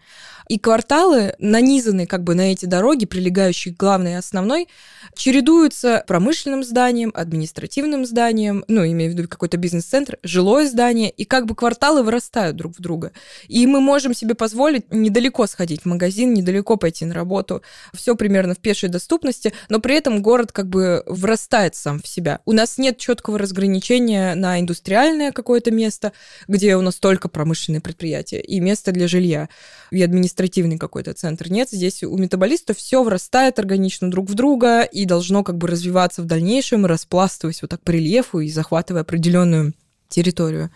[0.47, 4.67] И кварталы, нанизанные как бы на эти дороги, прилегающие к главной и основной,
[5.15, 11.45] чередуются промышленным зданием, административным зданием, ну, имею в виду какой-то бизнес-центр, жилое здание, и как
[11.45, 13.11] бы кварталы вырастают друг в друга.
[13.47, 17.61] И мы можем себе позволить недалеко сходить в магазин, недалеко пойти на работу,
[17.93, 22.39] все примерно в пешей доступности, но при этом город как бы врастает сам в себя.
[22.45, 26.13] У нас нет четкого разграничения на индустриальное какое-то место,
[26.47, 29.49] где у нас только промышленные предприятия, и место для жилья,
[29.91, 31.51] и административный какой-то центр.
[31.51, 36.06] Нет, здесь у метаболистов все врастает органично друг в друга и должно как бы развиваться
[36.15, 39.73] в дальнейшем, распластываясь вот так по рельефу и захватывая определенную
[40.09, 40.71] территорию.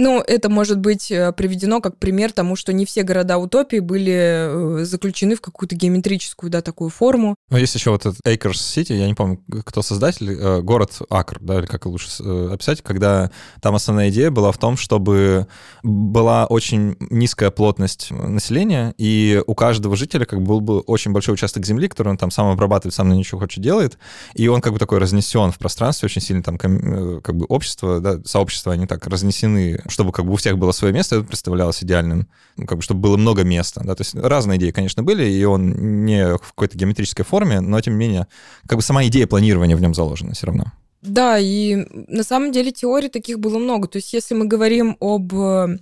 [0.00, 4.12] Ну, это может быть э, приведено как пример тому, что не все города утопии были
[4.80, 7.34] э, заключены в какую-то геометрическую, да, такую форму.
[7.50, 11.38] Но есть еще вот этот Acres City, я не помню, кто создатель, э, город Акр,
[11.40, 15.48] да, или как лучше описать, когда там основная идея была в том, чтобы
[15.82, 21.34] была очень низкая плотность населения, и у каждого жителя как бы был бы очень большой
[21.34, 23.98] участок земли, который он там сам обрабатывает, сам на ничего хочет делает,
[24.34, 28.20] и он как бы такой разнесен в пространстве очень сильно, там как бы общество, да,
[28.24, 32.28] сообщества, они так разнесены чтобы как бы у всех было свое место, это представлялось идеальным,
[32.56, 35.44] ну, как бы чтобы было много места, да, то есть разные идеи, конечно, были, и
[35.44, 38.26] он не в какой-то геометрической форме, но тем не менее,
[38.66, 40.72] как бы сама идея планирования в нем заложена все равно.
[41.02, 43.86] Да, и на самом деле теорий таких было много.
[43.86, 45.78] То есть если мы говорим об э,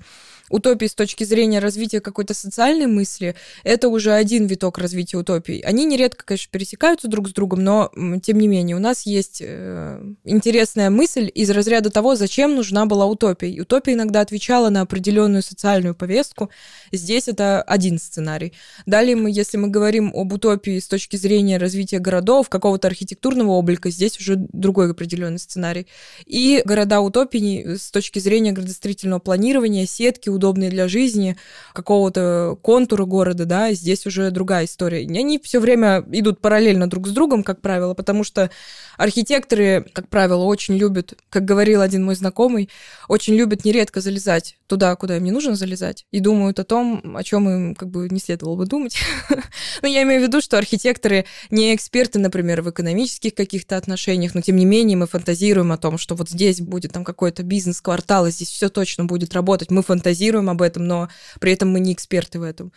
[0.51, 5.61] утопии с точки зрения развития какой-то социальной мысли, это уже один виток развития утопии.
[5.63, 7.91] Они нередко, конечно, пересекаются друг с другом, но
[8.23, 13.07] тем не менее у нас есть э, интересная мысль из разряда того, зачем нужна была
[13.07, 13.61] утопия.
[13.61, 16.51] Утопия иногда отвечала на определенную социальную повестку.
[16.93, 18.53] Здесь это один сценарий.
[18.87, 23.91] Далее, мы, если мы говорим об утопии с точки зрения развития городов, какого-то архитектурного облика,
[23.91, 25.87] здесь уже другой определенный сценарий.
[26.25, 31.37] И города утопии с точки зрения градостроительного планирования, сетки, удобные для жизни,
[31.73, 35.03] какого-то контура города, да, здесь уже другая история.
[35.03, 38.51] И они все время идут параллельно друг с другом, как правило, потому что
[38.97, 42.69] архитекторы, как правило, очень любят, как говорил один мой знакомый,
[43.09, 47.23] очень любят нередко залезать туда, куда им не нужно залезать, и думают о том, о
[47.23, 48.97] чем им как бы не следовало бы думать.
[49.83, 54.41] Но я имею в виду, что архитекторы не эксперты, например, в экономических каких-то отношениях, но
[54.41, 58.31] тем не менее мы фантазируем о том, что вот здесь будет там какой-то бизнес-квартал, и
[58.31, 59.71] здесь все точно будет работать.
[59.71, 61.09] Мы фантазируем об этом, но
[61.41, 62.73] при этом мы не эксперты в этом.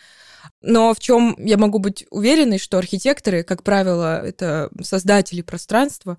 [0.62, 6.18] Но в чем я могу быть уверенной, что архитекторы, как правило, это создатели пространства,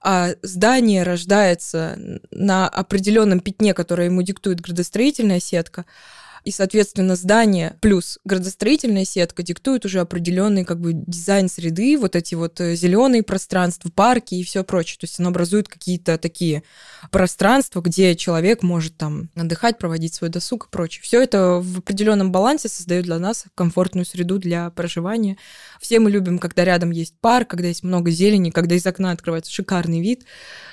[0.00, 1.98] а здание рождается
[2.30, 5.84] на определенном пятне, которое ему диктует градостроительная сетка,
[6.48, 12.34] и, соответственно, здание плюс градостроительная сетка диктуют уже определенный как бы дизайн среды, вот эти
[12.34, 14.96] вот э, зеленые пространства, парки и все прочее.
[14.98, 16.62] То есть оно образует какие-то такие
[17.10, 21.02] пространства, где человек может там отдыхать, проводить свой досуг и прочее.
[21.02, 25.36] Все это в определенном балансе создает для нас комфортную среду для проживания.
[25.80, 29.52] Все мы любим, когда рядом есть парк, когда есть много зелени, когда из окна открывается
[29.52, 30.24] шикарный вид.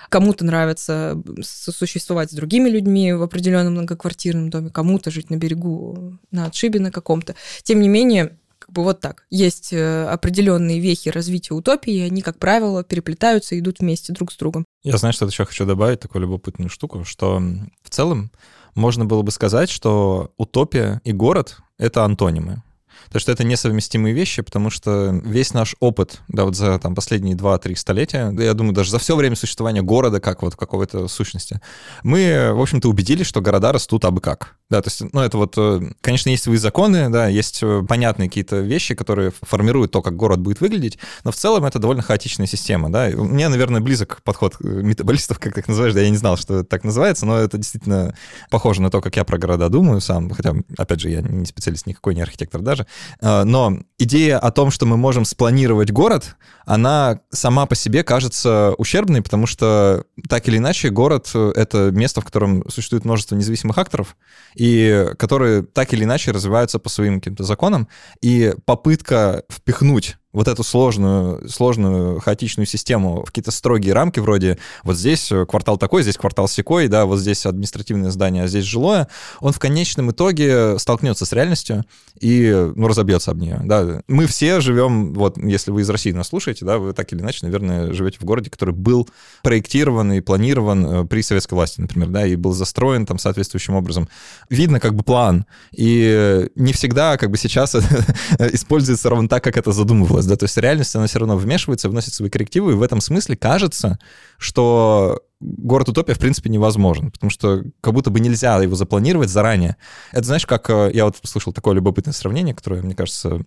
[0.10, 6.46] Кому-то нравится сосуществовать с другими людьми в определенном многоквартирном доме, кому-то жить на берегу, на
[6.46, 7.36] отшибе на каком-то.
[7.64, 9.26] Тем не менее, как бы вот так.
[9.30, 14.32] Есть э, определенные вехи развития утопии, и они, как правило, переплетаются и идут вместе друг
[14.32, 14.66] с другом.
[14.84, 17.42] Я знаю, что еще хочу добавить, такую любопытную штуку, что
[17.84, 18.32] в целом
[18.74, 22.64] можно было бы сказать, что утопия и город— это антонимы.
[23.12, 27.36] То, что это несовместимые вещи, потому что весь наш опыт, да, вот за там, последние
[27.36, 31.62] 2-3 столетия, да, я думаю, даже за все время существования города, как вот какой-то сущности,
[32.04, 34.56] мы, в общем-то, убедились, что города растут абы как.
[34.70, 38.30] Да, то есть, ну, это вот, э, конечно, есть свои законы, да, есть э, понятные
[38.30, 42.48] какие-то вещи, которые формируют то, как город будет выглядеть, но в целом это довольно хаотичная
[42.48, 43.10] система, да.
[43.10, 46.64] Мне, наверное, близок подход метаболистов, как ты их называешь, да, я не знал, что это
[46.64, 48.16] так называется, но это действительно
[48.50, 51.86] похоже на то, как я про города думаю сам, хотя, опять же, я не специалист
[51.86, 52.88] никакой, не архитектор даже,
[53.22, 58.74] Э, но идея о том, что мы можем спланировать город, она сама по себе кажется
[58.78, 64.16] ущербной, потому что так или иначе город— это место, в котором существует множество независимых акторов,
[64.56, 67.88] и которые так или иначе развиваются по своим каким-то законам,
[68.22, 74.98] и попытка впихнуть вот эту сложную, сложную хаотичную систему в какие-то строгие рамки вроде вот
[74.98, 79.08] здесь квартал такой, здесь квартал секой, да, вот здесь административное здание, а здесь жилое,
[79.40, 81.86] он в конечном итоге столкнется с реальностью
[82.20, 84.02] и, ну, разобьется об нее, да.
[84.08, 87.46] Мы все живем, вот, если вы из России нас слушаете, да, вы так или иначе,
[87.46, 89.08] наверное, живете в городе, который был
[89.42, 94.10] проектирован и планирован э, при советской власти, например, да, и был застроен там соответствующим образом.
[94.50, 97.76] Видно как бы план, и не всегда как бы сейчас
[98.40, 102.14] используется ровно так, как это задумывалось, да, то есть реальность, она все равно вмешивается, вносит
[102.14, 104.00] свои коррективы, и в этом смысле кажется,
[104.38, 109.78] что город Утопия, в принципе, невозможен, потому что как будто бы нельзя его запланировать заранее.
[110.12, 113.42] Это, знаешь, как э, я вот слышал такое любопытное сравнение, которое, мне кажется,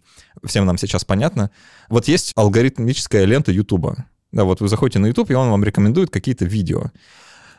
[0.45, 1.51] всем нам сейчас понятно.
[1.88, 4.07] Вот есть алгоритмическая лента Ютуба.
[4.33, 6.91] Да, вот вы заходите на YouTube, и он вам рекомендует какие-то видео.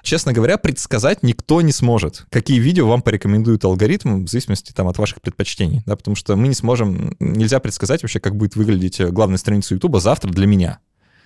[0.01, 4.97] Честно говоря, предсказать никто не сможет, какие видео вам порекомендует алгоритм в зависимости там, от
[4.97, 9.09] ваших предпочтений, да, потому что мы не сможем, нельзя предсказать вообще, как будет выглядеть э,
[9.09, 10.79] главная страница YouTube завтра для меня.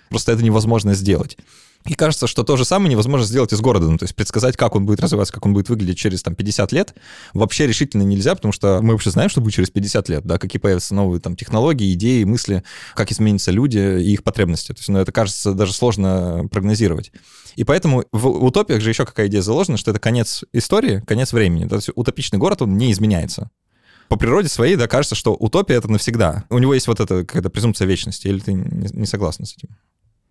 [0.08, 1.38] Просто это невозможно сделать.
[1.86, 3.88] И кажется, что то же самое невозможно сделать из города.
[3.90, 6.72] Ну, то есть предсказать, как он будет развиваться, как он будет выглядеть через там, 50
[6.72, 6.94] лет,
[7.34, 10.58] вообще решительно нельзя, потому что мы вообще знаем, что будет через 50 лет, да, какие
[10.58, 14.68] появятся новые там, технологии, идеи, мысли, как изменятся люди и их потребности.
[14.68, 17.12] То есть, ну, это кажется даже сложно прогнозировать.
[17.56, 21.68] И поэтому в утопиях же еще какая идея заложена, что это конец истории, конец времени.
[21.68, 23.50] То есть утопичный город, он не изменяется
[24.08, 26.44] по природе своей, да, кажется, что утопия— это навсегда.
[26.50, 29.70] У него есть вот эта какая-то презумпция вечности, или ты не согласна с этим?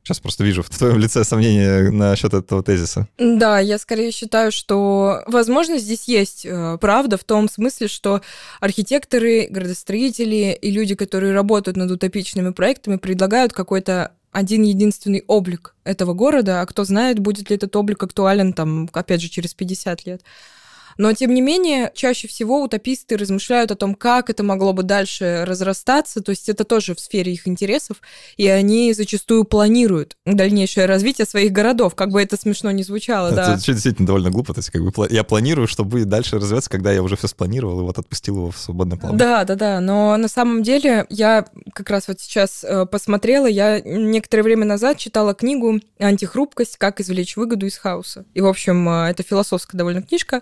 [0.03, 3.07] Сейчас просто вижу в твоем лице сомнения насчет этого тезиса.
[3.17, 8.21] Да, я скорее считаю, что, возможно, здесь есть э, правда в том смысле, что
[8.59, 16.13] архитекторы, градостроители и люди, которые работают над утопичными проектами, предлагают какой-то один единственный облик этого
[16.13, 20.21] города, а кто знает, будет ли этот облик актуален там, опять же, через 50 лет.
[20.97, 25.43] Но, тем не менее, чаще всего утописты размышляют о том, как это могло бы дальше
[25.45, 27.97] разрастаться, то есть это тоже в сфере их интересов,
[28.37, 33.35] и они зачастую планируют дальнейшее развитие своих городов, как бы это смешно не звучало, это,
[33.35, 33.53] да.
[33.53, 36.91] Это действительно довольно глупо, то есть как бы я планирую, что будет дальше развиваться, когда
[36.91, 39.19] я уже все спланировал и вот отпустил его в свободное плавание.
[39.19, 43.79] Да, да, да, но на самом деле я как раз вот сейчас э, посмотрела, я
[43.81, 46.77] некоторое время назад читала книгу «Антихрупкость.
[46.77, 48.25] Как извлечь выгоду из хаоса».
[48.33, 50.41] И, в общем, э, это философская довольно книжка,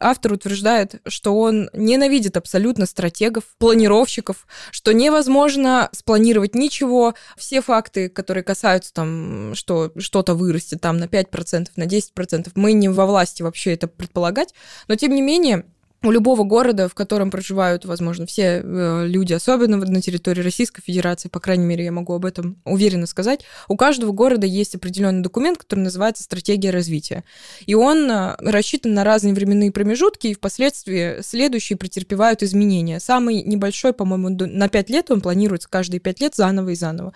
[0.00, 7.14] автор утверждает, что он ненавидит абсолютно стратегов, планировщиков, что невозможно спланировать ничего.
[7.36, 12.88] Все факты, которые касаются там, что что-то вырастет там на 5%, на 10%, мы не
[12.88, 14.54] во власти вообще это предполагать.
[14.88, 15.64] Но, тем не менее,
[16.02, 21.28] у любого города, в котором проживают, возможно, все э, люди, особенно на территории Российской Федерации,
[21.28, 25.58] по крайней мере, я могу об этом уверенно сказать, у каждого города есть определенный документ,
[25.58, 27.24] который называется стратегия развития.
[27.66, 33.00] И он э, рассчитан на разные временные промежутки, и впоследствии следующие претерпевают изменения.
[33.00, 37.12] Самый небольшой, по-моему, на 5 лет, он планируется каждые 5 лет заново и заново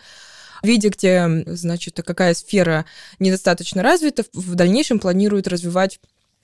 [0.62, 2.84] виде, где, значит, какая сфера
[3.18, 5.98] недостаточно развита, в дальнейшем планируют развивать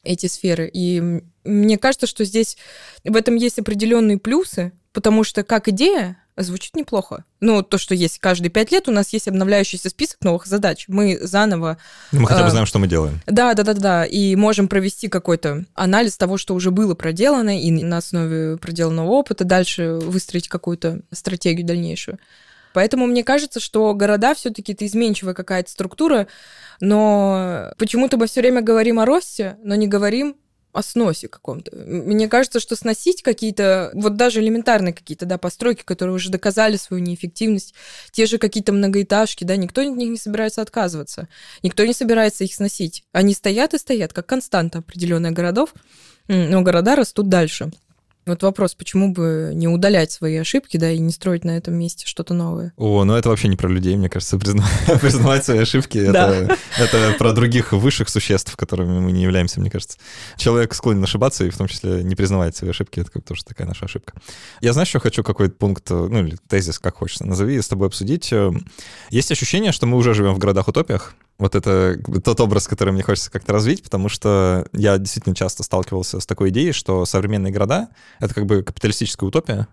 [0.08, 0.70] эти сферы.
[0.72, 2.56] И мне кажется, что здесь
[3.04, 7.24] в этом есть определенные плюсы, потому что как идея звучит неплохо.
[7.40, 10.84] Ну, то, что есть каждые пять лет, у нас есть обновляющийся список новых задач.
[10.88, 11.78] Мы заново...
[12.12, 13.20] Ну, мы хотя бы знаем, что мы делаем.
[13.26, 14.04] Да, да, да, да.
[14.04, 19.44] И можем провести какой-то анализ того, что уже было проделано, и на основе проделанного опыта
[19.44, 22.18] дальше выстроить какую-то стратегию дальнейшую.
[22.74, 26.26] Поэтому мне кажется, что города все-таки это изменчивая какая-то структура,
[26.80, 30.36] но почему-то мы все время говорим о росте, но не говорим
[30.72, 31.74] о сносе каком-то.
[31.74, 37.02] Мне кажется, что сносить какие-то, вот даже элементарные какие-то, да, постройки, которые уже доказали свою
[37.02, 37.74] неэффективность,
[38.12, 41.28] те же какие-то многоэтажки, да, никто от них не собирается отказываться,
[41.62, 43.02] никто не собирается их сносить.
[43.12, 45.74] Они стоят и стоят, как константа определенных городов,
[46.28, 47.70] но города растут дальше.
[48.28, 52.06] Вот вопрос, почему бы не удалять свои ошибки, да, и не строить на этом месте
[52.06, 52.74] что-то новое?
[52.76, 54.38] О, ну это вообще не про людей, мне кажется,
[55.00, 55.98] признавать свои ошибки.
[55.98, 59.98] Это, это про других высших существ, которыми мы не являемся, мне кажется.
[60.36, 63.86] Человек склонен ошибаться, и в том числе не признавать свои ошибки, это тоже такая наша
[63.86, 64.12] ошибка.
[64.60, 68.32] Я знаю, что хочу какой-то пункт, ну или тезис, как хочется, назови, с тобой обсудить.
[69.10, 73.30] Есть ощущение, что мы уже живем в городах-утопиях, вот это тот образ, который мне хочется
[73.30, 77.88] как-то развить, потому что я действительно часто сталкивался с такой идеей, что современные города—
[78.20, 79.68] это как бы капиталистическая утопия.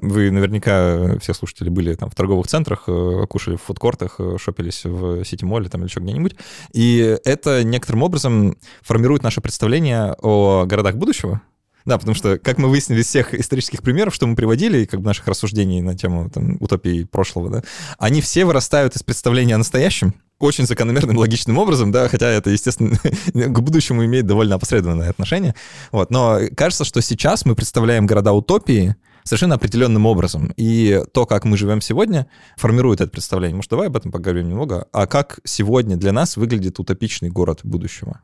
[0.00, 4.84] Вы наверняка, все слушатели, были там в торговых центрах, э, кушали в фудкортах, э, шопились
[4.84, 6.36] в сити-моле там или еще где-нибудь.
[6.72, 11.40] И это некоторым образом формирует наше представление о городах будущего,
[11.88, 15.00] да, потому что, как мы выяснили из всех исторических примеров, что мы приводили, и как
[15.00, 17.62] бы наших рассуждений на тему там, утопии прошлого, да,
[17.98, 22.96] они все вырастают из представления о настоящем, очень закономерным, логичным образом, да, хотя это, естественно,
[23.32, 25.54] к будущему имеет довольно опосредованное отношение.
[25.90, 26.10] Вот.
[26.10, 30.52] Но кажется, что сейчас мы представляем города утопии совершенно определенным образом.
[30.56, 33.56] И то, как мы живем сегодня, формирует это представление.
[33.56, 34.86] Может, давай об этом поговорим немного.
[34.92, 38.20] А как сегодня для нас выглядит утопичный город будущего?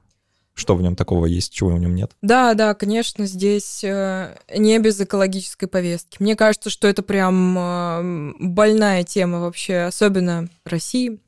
[0.55, 2.13] Что в нем такого есть, чего в нем нет?
[2.23, 6.17] Да, да, конечно, здесь э, не без экологической повестки.
[6.21, 11.19] Мне кажется, что это прям э, больная тема вообще, особенно России.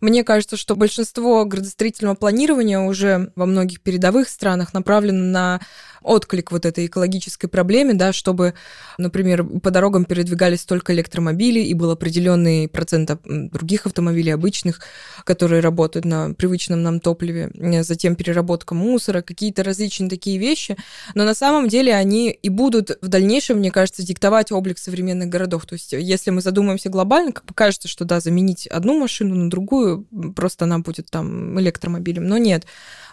[0.00, 5.60] Мне кажется, что большинство градостроительного планирования уже во многих передовых странах направлено на
[6.02, 8.54] отклик вот этой экологической проблеме, да, чтобы,
[8.98, 14.80] например, по дорогам передвигались только электромобили, и был определенный процент других автомобилей обычных,
[15.24, 20.76] которые работают на привычном нам топливе, э, затем переработка мусора, какие-то различные такие вещи.
[21.14, 25.66] Но на самом деле они и будут в дальнейшем, мне кажется, диктовать облик современных городов.
[25.66, 29.50] То есть если мы задумаемся глобально, как бы кажется, что да, заменить одну машину на
[29.50, 32.26] другую, просто она будет там электромобилем.
[32.26, 32.66] Но нет.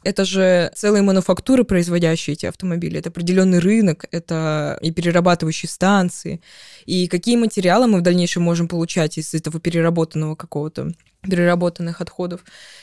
[0.05, 2.99] Это же целые мануфактуры, производящие эти автомобили.
[2.99, 6.41] Это определенный рынок, это и перерабатывающие станции.
[6.85, 10.91] И какие материалы мы в дальнейшем можем получать из этого переработанного какого-то
[11.23, 12.41] переработанных отходов.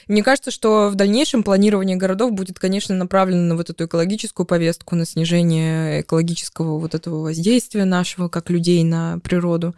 [0.09, 4.97] Мне кажется, что в дальнейшем планирование городов будет, конечно, направлено на вот эту экологическую повестку,
[4.97, 9.77] на снижение экологического вот этого воздействия нашего, как людей, на природу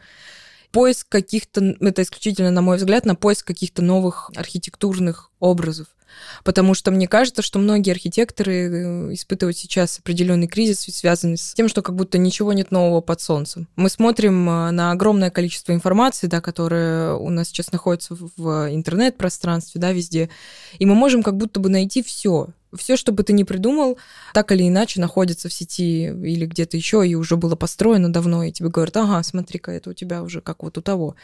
[0.73, 5.87] поиск каких-то, это исключительно, на мой взгляд, на поиск каких-то новых архитектурных образов.
[6.43, 11.69] Потому что мне кажется, что многие архитекторы э, испытывают сейчас определенный кризис, связанный с тем,
[11.69, 13.69] что как будто ничего нет нового под солнцем.
[13.77, 19.81] Мы смотрим э, на огромное количество информации, да, которая у нас сейчас находится в интернет-пространстве,
[19.81, 20.31] да, везде,
[20.79, 23.99] и мы можем как будто бы найти все, все, что бы ты ни придумал,
[24.33, 28.53] так или иначе находится в сети или где-то еще, и уже было построено давно, и
[28.53, 31.17] тебе говорят, ага, смотри-ка, это у тебя уже как вот у того.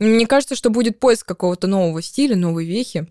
[0.00, 3.06] Мне кажется, что будет поиск какого-то нового стиля, новой вехи,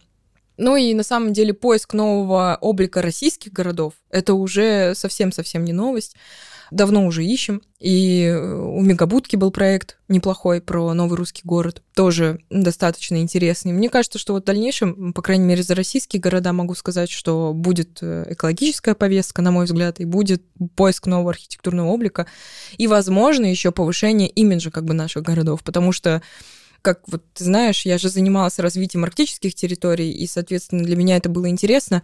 [0.58, 6.16] ну и на самом деле поиск нового облика российских городов— это уже совсем-совсем не новость.
[6.72, 7.62] Давно уже ищем.
[7.80, 13.74] И у Мегабудки был проект неплохой про новый русский город, тоже достаточно интересный.
[13.74, 17.54] Мне кажется, что вот в дальнейшем, по крайней мере, за российские города могу сказать, что
[17.54, 20.42] будет э, экологическая повестка, на мой взгляд, и будет
[20.76, 22.26] поиск нового архитектурного облика,
[22.78, 26.24] и, возможно, еще повышение имиджа как бы наших городов, потому что
[26.84, 31.30] как вот ты знаешь, я же занималась развитием арктических территорий, и, соответственно, для меня это
[31.30, 32.04] было интересно.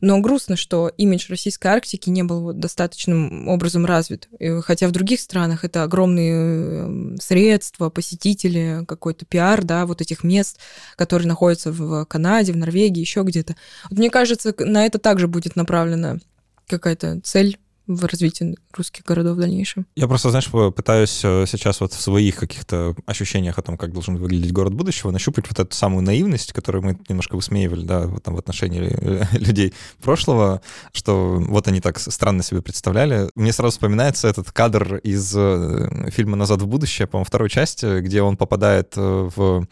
[0.00, 4.30] Но грустно, что имидж российской Арктики не был вот достаточным образом развит.
[4.62, 10.58] Хотя в других странах это огромные эм, средства, посетители, какой-то пиар, да, вот этих мест,
[10.96, 13.56] которые находятся в Канаде, в Норвегии, еще где-то.
[13.90, 16.18] Вот мне кажется, на это также будет направлена
[16.66, 17.58] какая-то цель
[17.96, 19.86] в развитии русских городов в дальнейшем.
[19.96, 24.16] Я просто, знаешь, пытаюсь э, сейчас вот в своих каких-то ощущениях о том, как должен
[24.16, 28.34] выглядеть город будущего, нащупать вот эту самую наивность, которую мы немножко высмеивали, да, вот там
[28.34, 28.96] в отношении
[29.36, 30.62] людей прошлого,
[30.92, 33.28] что вот они так странно себе представляли.
[33.34, 38.22] Мне сразу вспоминается этот кадр из э, фильма «Назад в будущее», по-моему, второй части, где
[38.22, 39.66] он попадает э, в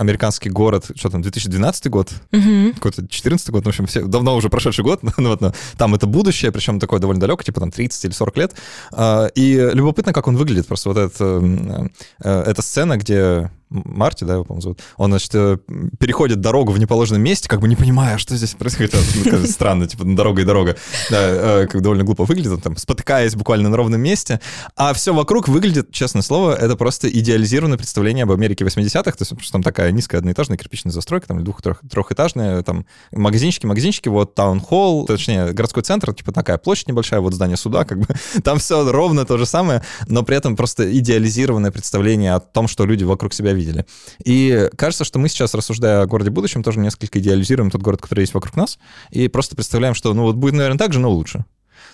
[0.00, 2.72] американский город, что там, 2012 год, угу.
[2.74, 6.06] какой-то 14 год, в общем, все, давно уже прошедший год, но, вот, но там это
[6.06, 8.56] будущее, причем такое довольно далеко, типа там 30 или 40 лет.
[8.92, 11.90] А, и любопытно, как он выглядит, просто вот эта,
[12.24, 15.58] э, эта сцена, где Марти, да, его, по-моему, зовут, он, значит, э,
[15.98, 18.94] переходит дорогу в неположенном месте, как бы не понимая, что здесь происходит.
[19.24, 20.76] Ну, странно, типа, дорога и дорога.
[21.10, 24.40] Да, э, как довольно глупо выглядит, он там спотыкаясь буквально на ровном месте.
[24.76, 29.40] А все вокруг выглядит, честное слово, это просто идеализированное представление об Америке 80-х, то есть
[29.40, 35.52] что там такая низкая одноэтажная кирпичная застройка, там двух-трехэтажная, там магазинчики, магазинчики, вот таун-холл, точнее,
[35.52, 38.06] городской центр, типа такая площадь небольшая, вот здание суда, как бы
[38.44, 42.84] там все ровно то же самое, но при этом просто идеализированное представление о том, что
[42.86, 43.86] люди вокруг себя видели.
[44.24, 48.20] И кажется, что мы сейчас, рассуждая о городе будущем, тоже несколько идеализируем тот город, который
[48.20, 48.78] есть вокруг нас,
[49.10, 51.44] и просто представляем, что, ну, вот будет, наверное, так же, но лучше.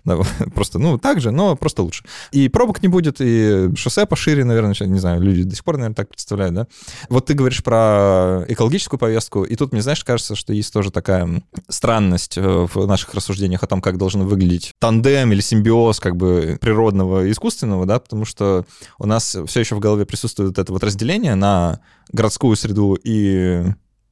[0.05, 0.19] Да,
[0.55, 2.05] просто, ну, так же, но просто лучше.
[2.33, 5.95] И пробок не будет, и шоссе пошире, наверное, не знаю, люди до сих пор, наверное,
[5.95, 6.67] так представляют, да?
[7.09, 11.43] Вот ты говоришь про экологическую повестку, и тут, мне, знаешь, кажется, что есть тоже такая
[11.69, 16.59] странность э, в наших рассуждениях о том, как должен выглядеть тандем или симбиоз как бы
[16.61, 18.65] природного и искусственного, да, потому что
[18.99, 21.81] у нас все еще в голове присутствует это вот разделение на
[22.13, 23.65] городскую среду и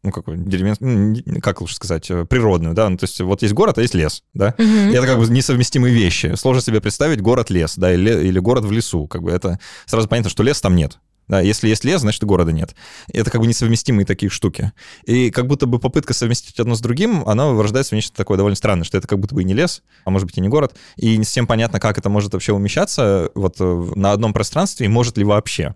[0.04, 3.54] ну, какой деревенский, ну, как лучше сказать, э, природную, да, ну, то есть вот есть
[3.54, 4.62] город, а есть лес, да, угу.
[4.62, 6.34] и это как бы несовместимые вещи.
[6.36, 10.30] Сложно себе представить город-лес, да, или, или город в лесу, как бы это сразу понятно,
[10.30, 10.98] что лес там нет.
[11.26, 12.74] Да, если есть лес, значит, и города нет.
[13.10, 14.72] Это как бы несовместимые такие штуки.
[15.06, 18.56] И как будто бы попытка совместить одно с другим, она вырождается в нечто такое довольно
[18.56, 20.76] странное, что это как будто бы и не лес, а может быть и не город.
[20.96, 24.88] И не совсем понятно, как это может вообще умещаться вот э, на одном пространстве, и
[24.90, 25.74] может ли вообще.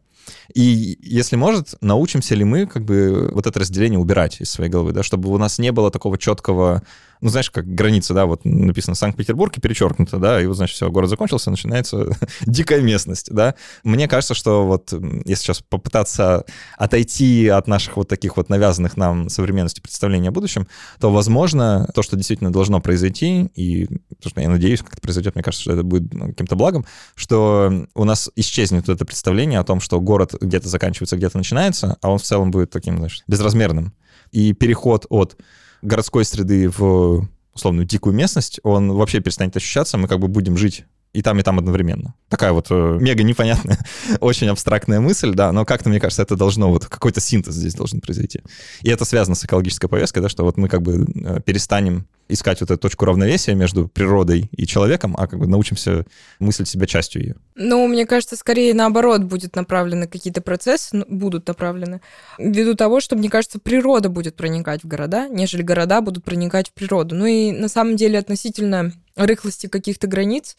[0.54, 4.92] И если может, научимся ли мы как бы вот это разделение убирать из своей головы,
[4.92, 6.82] да, чтобы у нас не было такого четкого
[7.20, 10.90] ну, знаешь, как граница, да, вот написано Санкт-Петербург и перечеркнуто, да, и вот, значит, все,
[10.90, 12.16] город закончился, начинается
[12.46, 13.54] дикая местность, да.
[13.82, 14.92] Мне кажется, что вот
[15.24, 16.44] если сейчас попытаться
[16.76, 20.68] отойти от наших вот таких вот навязанных нам современности представлений о будущем,
[21.00, 23.88] то, возможно, то, что действительно должно произойти, и
[24.22, 26.84] то, что я надеюсь, как это произойдет, мне кажется, что это будет ну, каким-то благом,
[27.14, 31.96] что у нас исчезнет вот это представление о том, что город где-то заканчивается, где-то начинается,
[32.02, 33.92] а он в целом будет таким, знаешь, безразмерным.
[34.32, 35.36] И переход от
[35.82, 40.84] городской среды в условную дикую местность, он вообще перестанет ощущаться, мы как бы будем жить
[41.12, 42.14] и там, и там одновременно.
[42.28, 43.78] Такая вот э, мега непонятная,
[44.20, 48.00] очень абстрактная мысль, да, но как-то, мне кажется, это должно, вот какой-то синтез здесь должен
[48.00, 48.42] произойти.
[48.82, 52.60] И это связано с экологической повесткой, да, что вот мы как бы э, перестанем искать
[52.60, 56.04] вот эту точку равновесия между природой и человеком, а как бы научимся
[56.38, 57.36] мыслить себя частью ее.
[57.54, 62.00] Ну, мне кажется, скорее наоборот будет направлены какие-то процессы, ну, будут направлены,
[62.38, 66.72] ввиду того, что, мне кажется, природа будет проникать в города, нежели города будут проникать в
[66.74, 67.14] природу.
[67.14, 70.56] Ну и на самом деле относительно рыхлости каких-то границ.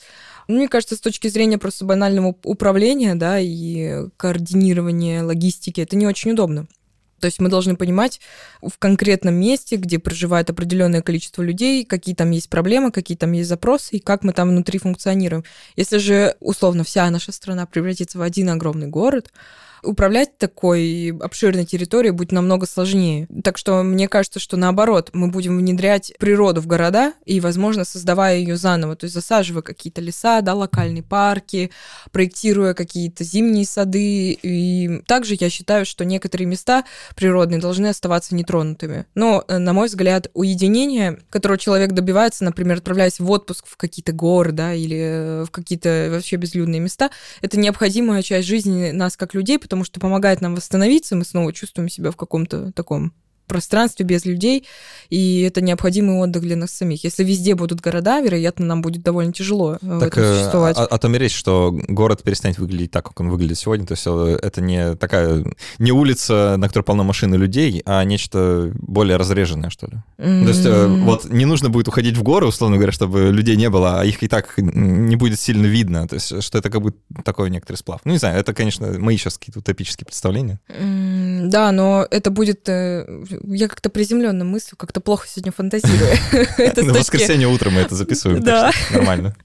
[0.47, 6.05] Ну, мне кажется, с точки зрения просто банального управления, да, и координирования логистики, это не
[6.05, 6.67] очень удобно.
[7.19, 8.19] То есть мы должны понимать
[8.61, 13.49] в конкретном месте, где проживает определенное количество людей, какие там есть проблемы, какие там есть
[13.49, 15.43] запросы, и как мы там внутри функционируем.
[15.75, 19.31] Если же, условно, вся наша страна превратится в один огромный город,
[19.83, 23.27] управлять такой обширной территорией будет намного сложнее.
[23.43, 28.37] Так что мне кажется, что наоборот, мы будем внедрять природу в города и, возможно, создавая
[28.37, 31.71] ее заново, то есть засаживая какие-то леса, да, локальные парки,
[32.11, 34.31] проектируя какие-то зимние сады.
[34.41, 36.83] И также я считаю, что некоторые места
[37.15, 39.05] природные должны оставаться нетронутыми.
[39.15, 44.11] Но, э, на мой взгляд, уединение, которого человек добивается, например, отправляясь в отпуск в какие-то
[44.11, 47.09] горы, да, или э, в какие-то вообще безлюдные места,
[47.41, 51.89] это необходимая часть жизни нас как людей, потому что помогает нам восстановиться, мы снова чувствуем
[51.89, 53.13] себя в каком-то таком
[53.49, 54.65] пространстве без людей,
[55.09, 57.03] и это необходимый отдых для нас самих.
[57.03, 60.77] Если везде будут города, вероятно, нам будет довольно тяжело э, так, в э, существовать.
[60.77, 63.85] О, о том и речь, что город перестанет выглядеть так, как он выглядит сегодня.
[63.85, 65.43] То есть э, это не такая,
[65.79, 69.97] не улица, на которой полно машин и людей, а нечто более разреженное, что ли.
[70.17, 70.43] Mm-hmm.
[70.43, 73.99] То есть вот не нужно будет уходить в горы, условно говоря, чтобы людей не было,
[73.99, 76.07] а их и так не будет сильно видно.
[76.07, 76.93] То есть что это как бы
[77.23, 78.01] такой некоторый сплав.
[78.05, 80.59] Ну, не знаю, это, конечно, мои сейчас какие-то утопические представления.
[80.67, 82.67] Mm, да, но это будет
[83.43, 86.09] я как-то приземленно мыслю, как-то плохо сегодня фантазирую.
[86.85, 88.71] На воскресенье утром мы это записываем, да.
[88.91, 89.35] нормально.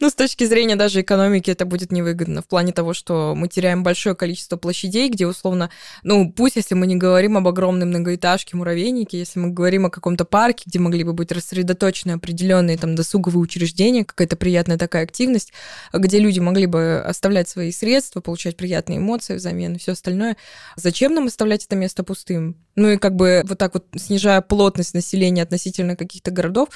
[0.00, 3.82] Ну, с точки зрения даже экономики это будет невыгодно в плане того, что мы теряем
[3.82, 5.70] большое количество площадей, где условно,
[6.02, 10.24] ну, пусть если мы не говорим об огромной многоэтажке, муравейнике, если мы говорим о каком-то
[10.24, 15.52] парке, где могли бы быть рассредоточены определенные там досуговые учреждения, какая-то приятная такая активность,
[15.92, 20.36] где люди могли бы оставлять свои средства, получать приятные эмоции взамен и все остальное.
[20.76, 22.56] Зачем нам оставлять это место пустым?
[22.76, 26.68] Ну и как бы вот так вот снижая плотность населения относительно каких-то городов,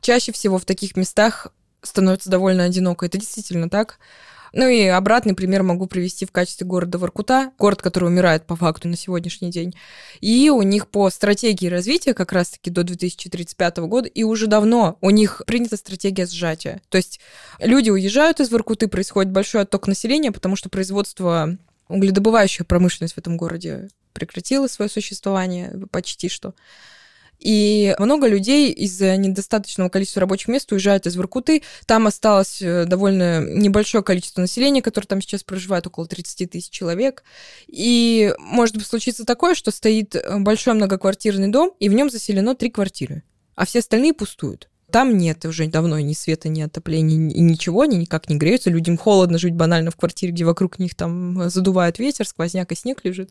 [0.00, 1.48] чаще всего в таких местах
[1.82, 3.06] становится довольно одиноко.
[3.06, 3.98] Это действительно так.
[4.54, 8.86] Ну и обратный пример могу привести в качестве города Воркута, город, который умирает по факту
[8.86, 9.74] на сегодняшний день.
[10.20, 15.10] И у них по стратегии развития как раз-таки до 2035 года, и уже давно у
[15.10, 16.82] них принята стратегия сжатия.
[16.90, 17.18] То есть
[17.60, 21.56] люди уезжают из Воркуты, происходит большой отток населения, потому что производство
[21.88, 26.54] угледобывающая промышленность в этом городе прекратила свое существование почти что.
[27.42, 31.62] И много людей из-за недостаточного количества рабочих мест уезжают из Воркуты.
[31.86, 37.24] Там осталось э, довольно небольшое количество населения, которое там сейчас проживает, около 30 тысяч человек.
[37.66, 42.70] И может случиться такое, что стоит э, большой многоквартирный дом, и в нем заселено три
[42.70, 43.24] квартиры,
[43.56, 44.68] а все остальные пустуют.
[44.92, 48.68] Там нет уже давно ни света, ни отопления, ни ничего, они никак не греются.
[48.68, 53.00] Людям холодно жить банально в квартире, где вокруг них там задувает ветер, сквозняк и снег
[53.02, 53.30] лежит.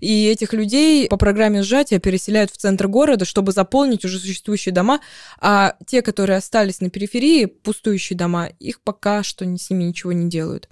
[0.00, 5.00] И этих людей по программе сжатия переселяют в центр города, чтобы заполнить уже существующие дома,
[5.40, 10.28] а те, которые остались на периферии, пустующие дома, их пока что с ними ничего не
[10.28, 10.68] делают.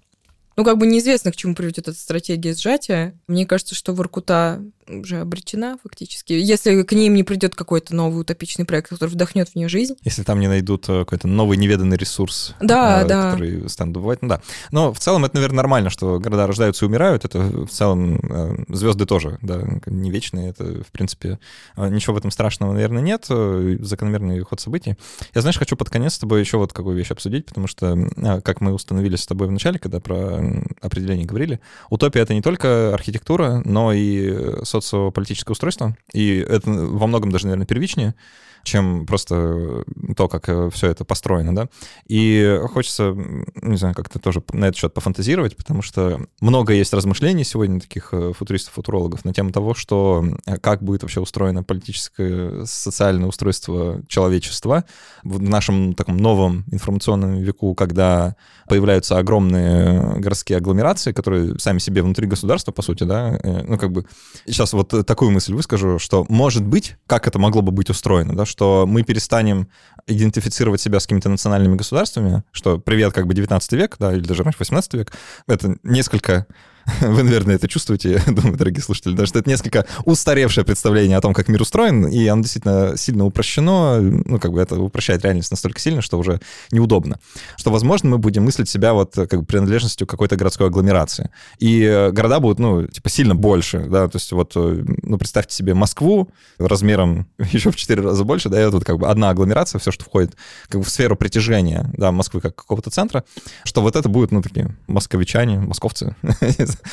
[0.61, 3.15] Ну, как бы неизвестно, к чему приведет эта стратегия сжатия.
[3.27, 6.35] Мне кажется, что Воркута уже обречена фактически.
[6.35, 9.95] Если к ним не придет какой-то новый утопичный проект, который вдохнет в нее жизнь.
[10.03, 13.31] Если там не найдут э, какой-то новый неведанный ресурс, да, э, да.
[13.31, 14.21] который станут добывать.
[14.21, 14.43] Ну, да.
[14.71, 17.25] Но в целом это, наверное, нормально, что города рождаются и умирают.
[17.25, 20.51] Это в целом э, звезды тоже, да, не вечные.
[20.51, 21.39] Это, в принципе,
[21.77, 23.27] ничего в этом страшного, наверное, нет.
[23.29, 24.97] Закономерный ход событий.
[25.35, 27.97] Я, знаешь, хочу под конец с тобой еще вот какую вещь обсудить, потому что,
[28.45, 30.41] как мы установили с тобой в начале, когда про
[30.81, 31.61] определении говорили.
[31.89, 35.97] Утопия— это не только архитектура, но и социополитическое устройство.
[36.13, 38.15] И это во многом даже, наверное, первичнее
[38.63, 39.85] чем просто
[40.17, 41.69] то, как э, все это построено, да.
[42.07, 43.15] И хочется,
[43.63, 48.11] не знаю, как-то тоже на этот счет пофантазировать, потому что много есть размышлений сегодня таких
[48.13, 54.03] э, футуристов, футурологов на тему того, что э, как будет вообще устроено политическое, социальное устройство
[54.09, 54.85] человечества
[55.23, 58.37] в нашем таком новом информационном веку, когда
[58.69, 64.07] появляются огромные городские агломерации, которые сами себе внутри государства, по сути, да, ну, как бы...
[64.47, 68.45] Сейчас вот такую мысль выскажу, что, может быть, как это могло бы быть устроено, да,
[68.51, 69.69] что мы перестанем
[70.07, 74.43] идентифицировать себя с какими-то национальными государствами, что привет, как бы 19 век, да, или даже
[74.43, 75.13] раньше 18 век,
[75.47, 76.47] это несколько
[77.01, 81.35] Вы, наверное, это чувствуете, думаю, дорогие слушатели, да, что это несколько устаревшее представление о том,
[81.35, 85.81] как мир устроен, и оно действительно сильно упрощено, ну, как бы это упрощает реальность настолько
[85.81, 87.19] сильно, что уже неудобно.
[87.57, 91.31] Что, возможно, мы будем мыслить себя вот как бы принадлежностью какой-то городской агломерации.
[91.59, 96.31] И города будут, ну, типа, сильно больше, да, то есть вот, ну, представьте себе Москву
[96.59, 100.05] размером еще в 4 раза больше, да, и вот как бы одна агломерация, все, что
[100.05, 100.37] входит
[100.69, 103.25] как бы в сферу притяжения, да, Москвы как какого-то центра,
[103.65, 106.15] что вот это будут, ну, такие московичане, московцы,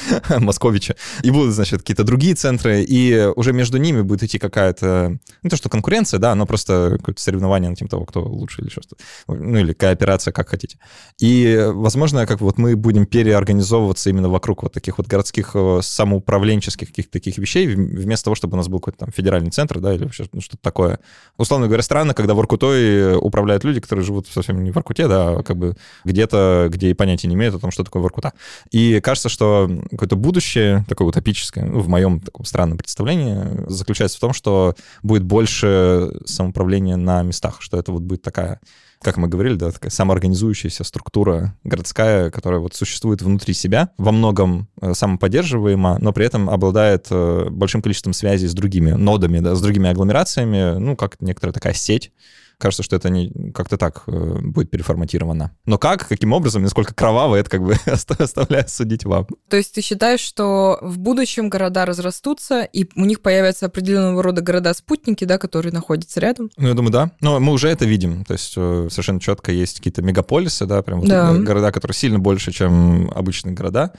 [0.29, 0.95] Московича.
[1.23, 5.55] И будут, значит, какие-то другие центры, и уже между ними будет идти какая-то, не то
[5.55, 8.95] что конкуренция, да, но просто какое-то соревнование на тем того, кто лучше или что-то.
[9.27, 10.79] Ну или кооперация, как хотите.
[11.19, 16.89] И, возможно, как вот мы будем переорганизовываться именно вокруг вот таких вот городских э, самоуправленческих
[16.89, 20.03] каких-то таких вещей, вместо того, чтобы у нас был какой-то там федеральный центр, да, или
[20.03, 20.99] вообще ну, что-то такое.
[21.37, 25.43] Условно говоря, странно, когда Воркутой управляют люди, которые живут совсем не в Воркуте, да, а
[25.43, 25.75] как бы
[26.05, 28.33] где-то, где и понятия не имеют о том, что такое Воркута.
[28.71, 34.21] И кажется, что какое-то будущее, такое утопическое, ну, в моем таком странном представлении, заключается в
[34.21, 38.59] том, что будет больше самоуправления на местах, что это вот будет такая
[39.01, 44.69] как мы говорили, да, такая самоорганизующаяся структура городская, которая вот существует внутри себя, во многом
[44.81, 49.61] э, самоподдерживаема, но при этом обладает э, большим количеством связей с другими нодами, да, с
[49.61, 52.11] другими агломерациями, ну, как некоторая такая сеть,
[52.57, 55.55] кажется, что это не как-то так э, будет переформатировано.
[55.65, 59.27] Но как, каким образом, насколько кроваво, это как бы оставляю судить вам.
[59.49, 64.41] То есть ты считаешь, что в будущем города разрастутся, и у них появятся определенного рода
[64.41, 66.49] города-спутники, да, которые находятся рядом?
[66.57, 67.11] Ну, я думаю, да.
[67.21, 68.25] Но мы уже это видим.
[68.25, 71.33] То есть э, совершенно четко есть какие-то мегаполисы, да, прям вот да.
[71.33, 73.93] города, которые сильно больше, чем обычные города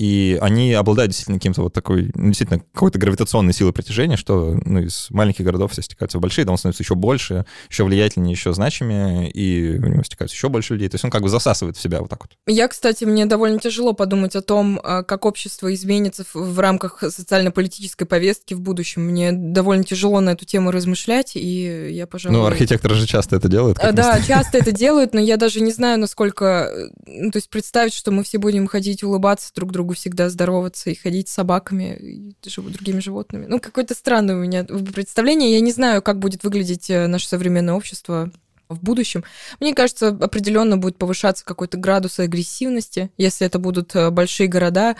[0.00, 4.80] и они обладают действительно каким-то вот такой, ну, действительно, какой-то гравитационной силой притяжения, что ну,
[4.80, 8.54] из маленьких городов все стекаются в большие, да, он становится еще больше, еще влиятельнее, еще
[8.54, 10.88] значимее, и у него стекаются еще больше людей.
[10.88, 12.30] То есть он как бы засасывает в себя вот так вот.
[12.46, 18.06] Я, кстати, мне довольно тяжело подумать о том, а, как общество изменится в рамках социально-политической
[18.06, 19.02] повестки в будущем.
[19.02, 22.38] Мне довольно тяжело на эту тему размышлять, и я, пожалуй...
[22.38, 23.76] Ну, архитекторы же часто это делают.
[23.92, 26.72] Да, часто это делают, но я даже не знаю, насколько...
[27.06, 30.94] Ну, то есть представить, что мы все будем ходить улыбаться друг другу всегда здороваться и
[30.94, 33.46] ходить с собаками и другими животными.
[33.46, 35.52] Ну, какое-то странное у меня представление.
[35.52, 38.30] Я не знаю, как будет выглядеть э, наше современное общество
[38.68, 39.24] в будущем.
[39.58, 44.96] Мне кажется, определенно будет повышаться какой-то градус агрессивности, если это будут э, большие города,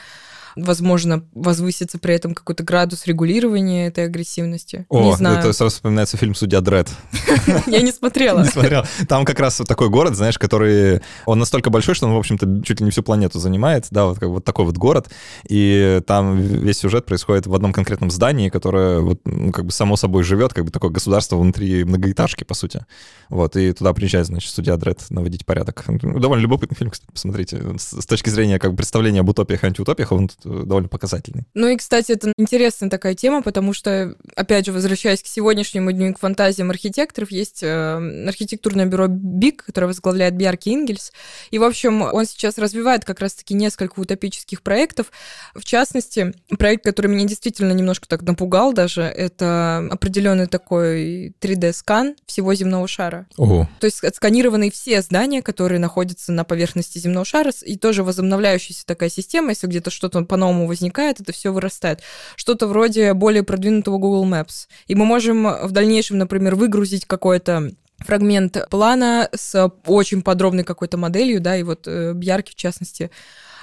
[0.56, 4.86] возможно, возвысится при этом какой-то градус регулирования этой агрессивности.
[4.88, 5.38] О, не знаю.
[5.38, 6.88] это сразу вспоминается фильм «Судья Дред».
[7.66, 8.40] Я не смотрела.
[8.44, 8.84] Не смотрел.
[9.08, 11.00] Там как раз такой город, знаешь, который...
[11.26, 14.18] Он настолько большой, что он, в общем-то, чуть ли не всю планету занимает, да, вот,
[14.18, 15.10] как, вот такой вот город,
[15.48, 19.96] и там весь сюжет происходит в одном конкретном здании, которое вот, ну, как бы само
[19.96, 22.84] собой живет, как бы такое государство внутри многоэтажки, по сути.
[23.28, 25.84] Вот, и туда приезжает, значит, судья Дред наводить порядок.
[25.86, 27.62] Довольно любопытный фильм, кстати, посмотрите.
[27.78, 31.44] С точки зрения как бы представления об утопиях и антиутопиях, он довольно показательный.
[31.54, 36.10] Ну и, кстати, это интересная такая тема, потому что, опять же, возвращаясь к сегодняшнему дню
[36.10, 41.12] и к фантазиям архитекторов, есть э, архитектурное бюро БИК, которое возглавляет Бьярки Ингельс.
[41.50, 45.10] И, в общем, он сейчас развивает как раз-таки несколько утопических проектов.
[45.54, 52.54] В частности, проект, который меня действительно немножко так напугал даже, это определенный такой 3D-скан всего
[52.54, 53.26] земного шара.
[53.36, 53.68] Ого.
[53.80, 59.08] То есть отсканированы все здания, которые находятся на поверхности земного шара, и тоже возобновляющаяся такая
[59.08, 62.00] система, если где-то что-то по-новому возникает, это все вырастает.
[62.36, 64.68] Что-то вроде более продвинутого Google Maps.
[64.86, 71.40] И мы можем в дальнейшем, например, выгрузить какой-то фрагмент плана с очень подробной какой-то моделью,
[71.40, 73.10] да, и вот э, Бьярки, в частности,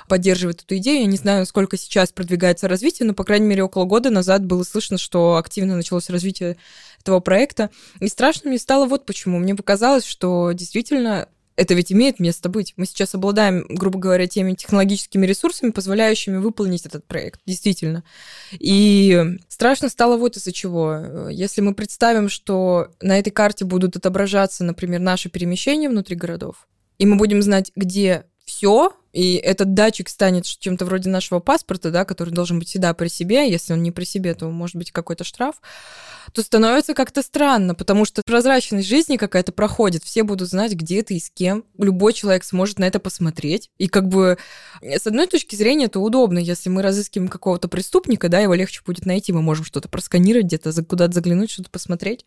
[0.07, 1.01] поддерживает эту идею.
[1.01, 4.63] Я не знаю, сколько сейчас продвигается развитие, но, по крайней мере, около года назад было
[4.63, 6.57] слышно, что активно началось развитие
[7.01, 7.69] этого проекта.
[7.99, 9.39] И страшно мне стало вот почему.
[9.39, 11.27] Мне показалось, что действительно
[11.57, 12.73] это ведь имеет место быть.
[12.77, 18.03] Мы сейчас обладаем, грубо говоря, теми технологическими ресурсами, позволяющими выполнить этот проект, действительно.
[18.51, 21.27] И страшно стало вот из-за чего.
[21.29, 26.67] Если мы представим, что на этой карте будут отображаться, например, наши перемещения внутри городов,
[26.99, 28.25] и мы будем знать, где
[28.57, 33.07] все, и этот датчик станет чем-то вроде нашего паспорта, да, который должен быть всегда при
[33.07, 35.61] себе, если он не при себе, то может быть какой-то штраф,
[36.33, 41.17] то становится как-то странно, потому что прозрачность жизни какая-то проходит, все будут знать, где ты
[41.17, 44.39] и с кем, любой человек сможет на это посмотреть, и как бы
[44.81, 49.05] с одной точки зрения это удобно, если мы разыскиваем какого-то преступника, да, его легче будет
[49.05, 52.25] найти, мы можем что-то просканировать где-то, куда-то заглянуть, что-то посмотреть,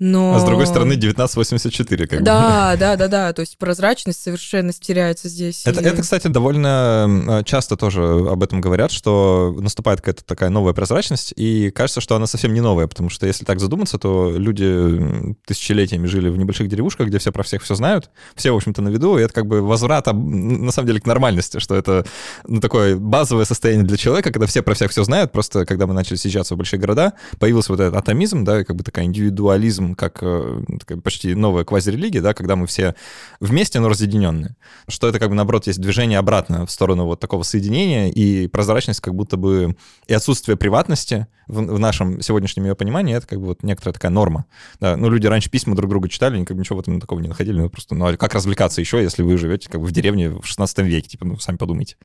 [0.00, 0.34] но...
[0.34, 2.78] А с другой стороны, 1984, как да, бы.
[2.78, 5.64] Да, да, да, то есть прозрачность совершенно теряется здесь.
[5.64, 5.84] Это, и...
[5.84, 11.70] это, кстати, довольно часто тоже об этом говорят, что наступает какая-то такая новая прозрачность, и
[11.70, 16.28] кажется, что она совсем не новая, потому что если так задуматься, то люди тысячелетиями жили
[16.28, 19.22] в небольших деревушках, где все про всех все знают, все, в общем-то, на виду, и
[19.22, 22.04] это как бы возврат, на самом деле, к нормальности, что это
[22.48, 25.94] ну, такое базовое состояние для человека, когда все про всех все знают, просто когда мы
[25.94, 29.94] начали съезжаться в большие города, появился вот этот атомизм, да, как бы такая индивидуализм атеизм
[29.94, 30.62] как э,
[31.02, 32.94] почти новая квазирелигия, да, когда мы все
[33.40, 34.56] вместе, но разъединенные.
[34.88, 39.00] Что это как бы, наоборот, есть движение обратно в сторону вот такого соединения, и прозрачность
[39.00, 39.76] как будто бы
[40.06, 44.10] и отсутствие приватности в, в нашем сегодняшнем ее понимании, это как бы вот некоторая такая
[44.10, 44.46] норма.
[44.80, 47.60] Да, ну, люди раньше письма друг другу читали, никак ничего в этом такого не находили,
[47.60, 50.44] ну, просто, ну, а как развлекаться еще, если вы живете как бы в деревне в
[50.44, 51.96] 16 веке, типа, ну, сами подумайте.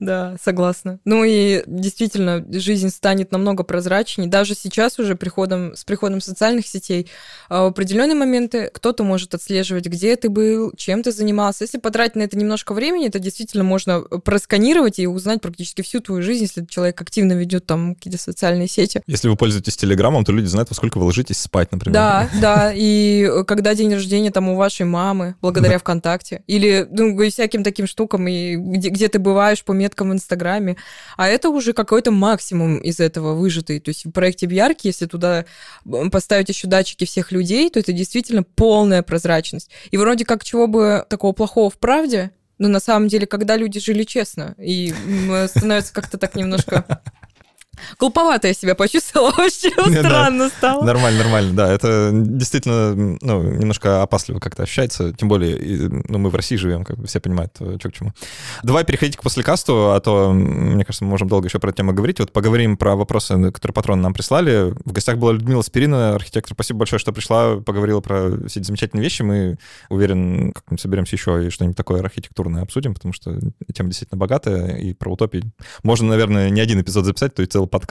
[0.00, 1.00] Да, согласна.
[1.04, 7.08] Ну, и действительно, жизнь станет намного прозрачнее, даже сейчас уже приходом, с приходом социальных сетей
[7.48, 11.64] а в определенные моменты кто-то может отслеживать, где ты был, чем ты занимался.
[11.64, 16.22] Если потратить на это немножко времени, то действительно можно просканировать и узнать практически всю твою
[16.22, 19.02] жизнь, если человек активно ведет там какие-то социальные сети.
[19.06, 21.94] Если вы пользуетесь Телеграмом, то люди знают, во сколько вы ложитесь спать, например.
[21.94, 27.64] Да, да, и когда день рождения там у вашей мамы, благодаря ВКонтакте, или ну, всяким
[27.64, 30.76] таким штукам, и где, где ты бываешь по меткам в Инстаграме.
[31.16, 33.80] А это уже какой-то максимум из этого выжатый.
[33.80, 35.44] То есть в проекте Бьярки, если туда
[36.10, 39.70] поставить еще датчики всех людей, то это действительно полная прозрачность.
[39.90, 43.80] И вроде как чего бы такого плохого в правде, но на самом деле, когда люди
[43.80, 44.92] жили честно, и
[45.48, 47.02] становится как-то так немножко
[47.98, 50.50] Глуповато я себя почувствовала, вообще Нет, странно да.
[50.50, 50.84] стало.
[50.84, 51.72] Нормально, нормально, да.
[51.72, 55.12] Это действительно ну, немножко опасливо как-то ощущается.
[55.12, 58.12] Тем более, ну, мы в России живем, как бы все понимают, э, что к чему.
[58.62, 61.92] Давай переходить к послекасту, а то, мне кажется, мы можем долго еще про эту тему
[61.92, 62.20] говорить.
[62.20, 64.74] Вот поговорим про вопросы, которые патроны нам прислали.
[64.84, 66.54] В гостях была Людмила Спирина, архитектор.
[66.54, 69.22] Спасибо большое, что пришла, поговорила про все эти замечательные вещи.
[69.22, 73.36] Мы, уверен, соберемся еще и что-нибудь такое архитектурное обсудим, потому что
[73.74, 75.42] тема действительно богатая, и про утопии
[75.82, 77.87] можно, наверное, не один эпизод записать, то и целый подкаст.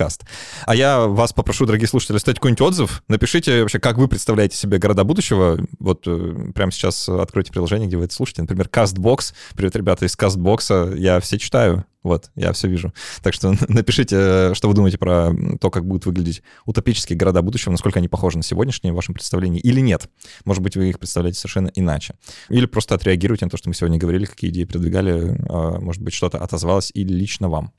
[0.66, 3.04] А я вас попрошу, дорогие слушатели, оставить какой-нибудь отзыв.
[3.08, 5.58] Напишите вообще, как вы представляете себе города будущего.
[5.80, 8.44] Вот э, прямо сейчас откройте приложение, где вы это слушаете.
[8.44, 9.34] Например, CastBox.
[9.56, 10.98] Привет, ребята из CastBox.
[10.98, 11.86] Я все читаю.
[12.04, 12.94] Вот, я все вижу.
[13.22, 18.00] Так что напишите, что вы думаете про то, как будут выглядеть утопические города будущего, насколько
[18.00, 20.10] они похожи на сегодняшние в вашем представлении или нет.
[20.46, 22.16] Может быть, вы их представляете совершенно иначе.
[22.50, 25.38] Или просто отреагируйте на то, что мы сегодня говорили, какие идеи продвигали.
[25.50, 27.74] А, может быть, что-то отозвалось или лично вам.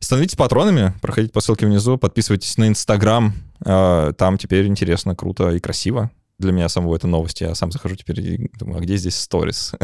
[0.00, 3.34] Становитесь патронами, проходите по ссылке внизу, подписывайтесь на Инстаграм.
[3.64, 6.10] А, там теперь интересно, круто и красиво.
[6.38, 7.44] Для меня самого это новости.
[7.44, 9.72] Я сам захожу теперь и думаю, а где здесь сторис?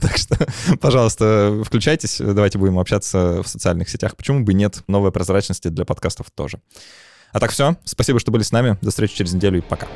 [0.00, 0.38] Так что,
[0.80, 4.16] пожалуйста, включайтесь, давайте будем общаться в социальных сетях.
[4.16, 4.82] Почему бы нет?
[4.86, 6.60] Новой прозрачности для подкастов тоже.
[7.32, 7.76] А так все.
[7.84, 8.78] Спасибо, что были с нами.
[8.80, 9.86] До встречи через неделю и пока.